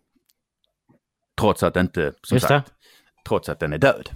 [1.40, 2.54] Trots att inte, som Just det.
[2.54, 2.72] sagt,
[3.28, 4.10] trots att den är död.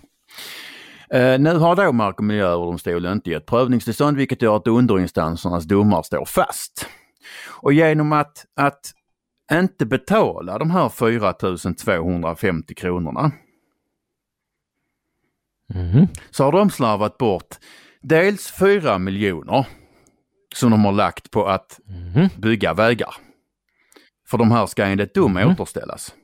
[1.10, 6.02] Eh, nu har då Mark och miljööverdomstolen inte gett prövningstillstånd vilket gör att underinstansernas domar
[6.02, 6.86] står fast.
[7.62, 8.92] Och genom att, att
[9.52, 11.32] inte betala de här 4
[11.74, 13.32] 250 kronorna
[15.74, 16.06] Mhm.
[16.30, 17.54] så har de slarvat bort
[18.02, 19.66] dels 4 miljoner
[20.54, 22.28] som de har lagt på att Mhm.
[22.38, 23.14] bygga vägar.
[24.28, 25.48] För de här ska enligt dom Mhm.
[25.50, 26.14] återställas.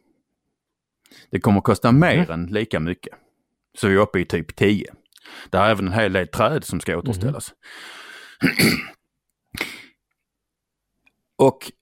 [1.31, 3.15] Det kommer kosta mer än lika mycket.
[3.79, 4.95] Så vi är uppe i typ 10.
[5.51, 7.53] Det är även en hel del träd som ska återställas.
[11.39, 11.73] Och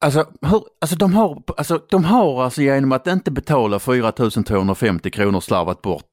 [0.00, 5.40] alltså, hur, alltså, de har, alltså de har alltså genom att inte betala 4250 kronor
[5.40, 6.04] slarvat bort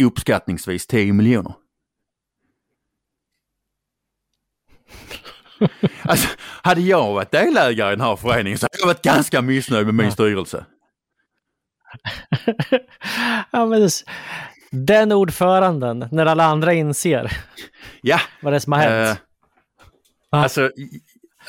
[0.00, 1.54] uppskattningsvis 10 miljoner.
[6.02, 6.28] Alltså,
[6.62, 9.94] hade jag varit delägare i den här föreningen så hade jag varit ganska missnöjd med
[9.94, 10.66] min styrelse.
[13.50, 13.88] ja, men
[14.70, 17.32] den ordföranden, när alla andra inser
[18.02, 19.18] Ja, vad det är som har hänt.
[20.32, 20.70] eh, alltså,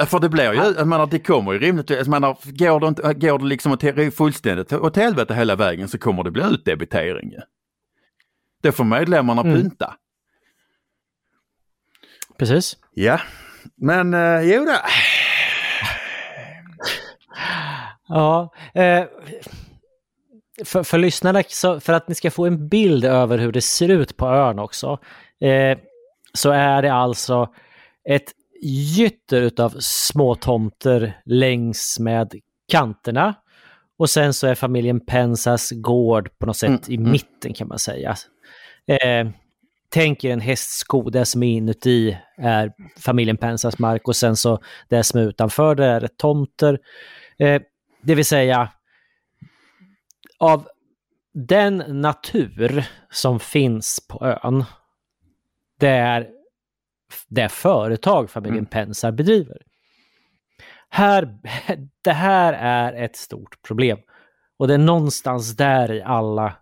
[0.06, 3.14] för det blir ju, jag menar det kommer ju rimligtvis, jag menar, går det, inte,
[3.14, 3.84] går det liksom åt,
[4.16, 7.34] fullständigt åt helvete hela vägen så kommer det bli utdebitering.
[8.64, 9.54] Det får medlemmarna Mm.
[9.56, 9.94] pynta.
[12.40, 12.78] Precis.
[12.94, 13.20] Ja,
[13.76, 14.76] men eh, jo då.
[18.08, 19.06] Ja, eh,
[20.66, 21.44] för, för lyssnarna,
[21.80, 25.00] för att ni ska få en bild över hur det ser ut på ön också,
[25.42, 25.78] eh,
[26.34, 27.50] så är det alltså
[28.10, 28.32] ett
[28.62, 32.34] gytter utav små tomter längs med
[32.72, 33.36] kanterna.
[33.98, 37.12] Och sen så är familjen Pensas gård på något sätt Mm, i mm.
[37.12, 38.16] mitten kan man säga.
[38.88, 39.30] Eh,
[39.90, 44.60] tänk er en hästsko, det som är inuti är familjen Pensas mark och sen så
[44.90, 46.80] det som är utanför det är tomter.
[47.40, 47.62] Eh,
[48.02, 48.70] det vill säga,
[50.40, 50.68] av
[51.34, 54.64] den natur som finns på ön,
[55.80, 56.37] det är
[57.28, 58.66] det företag familjen Mm.
[58.66, 59.62] Pensar bedriver.
[60.90, 61.38] Här,
[62.02, 63.98] det här är ett stort problem.
[64.58, 66.54] Och det är någonstans där i alla,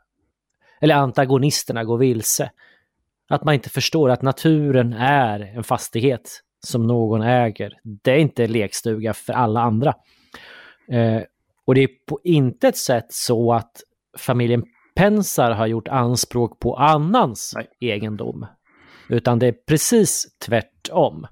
[0.82, 2.52] eller antagonisterna går vilse.
[3.30, 7.80] Att man inte förstår att naturen är en fastighet som någon äger.
[7.84, 9.94] Det är inte lekstuga för alla andra.
[10.92, 11.22] Eh,
[11.66, 13.82] och det är på intet sätt så att
[14.18, 14.64] familjen
[14.96, 17.68] Pensar har gjort anspråk på annans Nej.
[17.80, 18.46] egendom.
[19.10, 21.28] Utan det är precis tvärtom.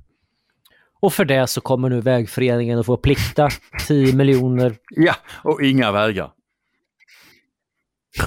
[1.02, 3.50] Och för det så kommer nu vägföreningen att få plikta
[3.88, 6.32] 10 miljoner Ja, och inga vägar.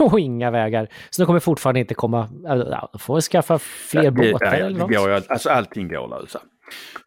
[0.01, 0.89] och inga vägar.
[1.11, 2.29] Så de kommer fortfarande inte komma...
[2.45, 4.91] Ja, de får skaffa fler Ja, det- båtar ja, eller något.
[4.91, 6.41] går, alltså allting går att lösa.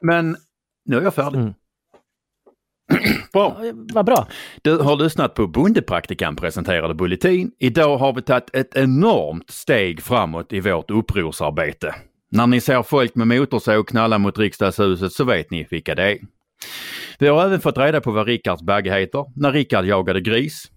[0.01, 0.37] Men
[0.85, 1.39] nu är jag färdig.
[1.39, 1.53] Mm.
[3.33, 3.57] Bra.
[3.63, 4.27] Ja, Vad bra.
[4.61, 7.51] Du har lyssnat på Bondepraktikan presenterade Bulletin.
[7.59, 11.95] Idag har vi tagit ett enormt steg framåt i vårt upprorsarbete.
[12.31, 16.17] När ni ser folk med motorsåg knalla mot riksdagshuset så vet ni vilka det är.
[17.19, 20.71] Vi har även fått reda på vad Rickards bagge heter, när Rickard jagade gris,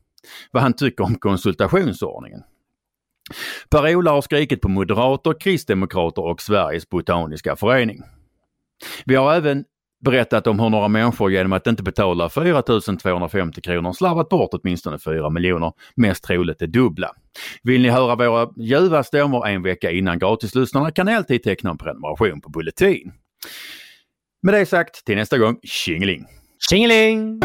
[0.51, 2.41] vad han tycker om konsultationsordningen.
[3.71, 8.03] Per-Ola har skrikit på moderater, kristdemokrater och Sveriges botaniska förening.
[9.05, 9.65] Vi har även
[10.05, 14.99] berättat om hur några människor genom att inte betala 4 250 kronor slarvat bort åtminstone
[14.99, 17.11] 4 miljoner, mest troligt det dubbla.
[17.63, 21.79] Vill ni höra våra ljuva stämmor en vecka innan gratislyssnarna kan ni alltid teckna en
[21.79, 23.13] prenumeration på Bulletin.
[24.43, 26.27] Med det sagt, till nästa gång, tjingeling!
[26.71, 27.41] Tjingeling!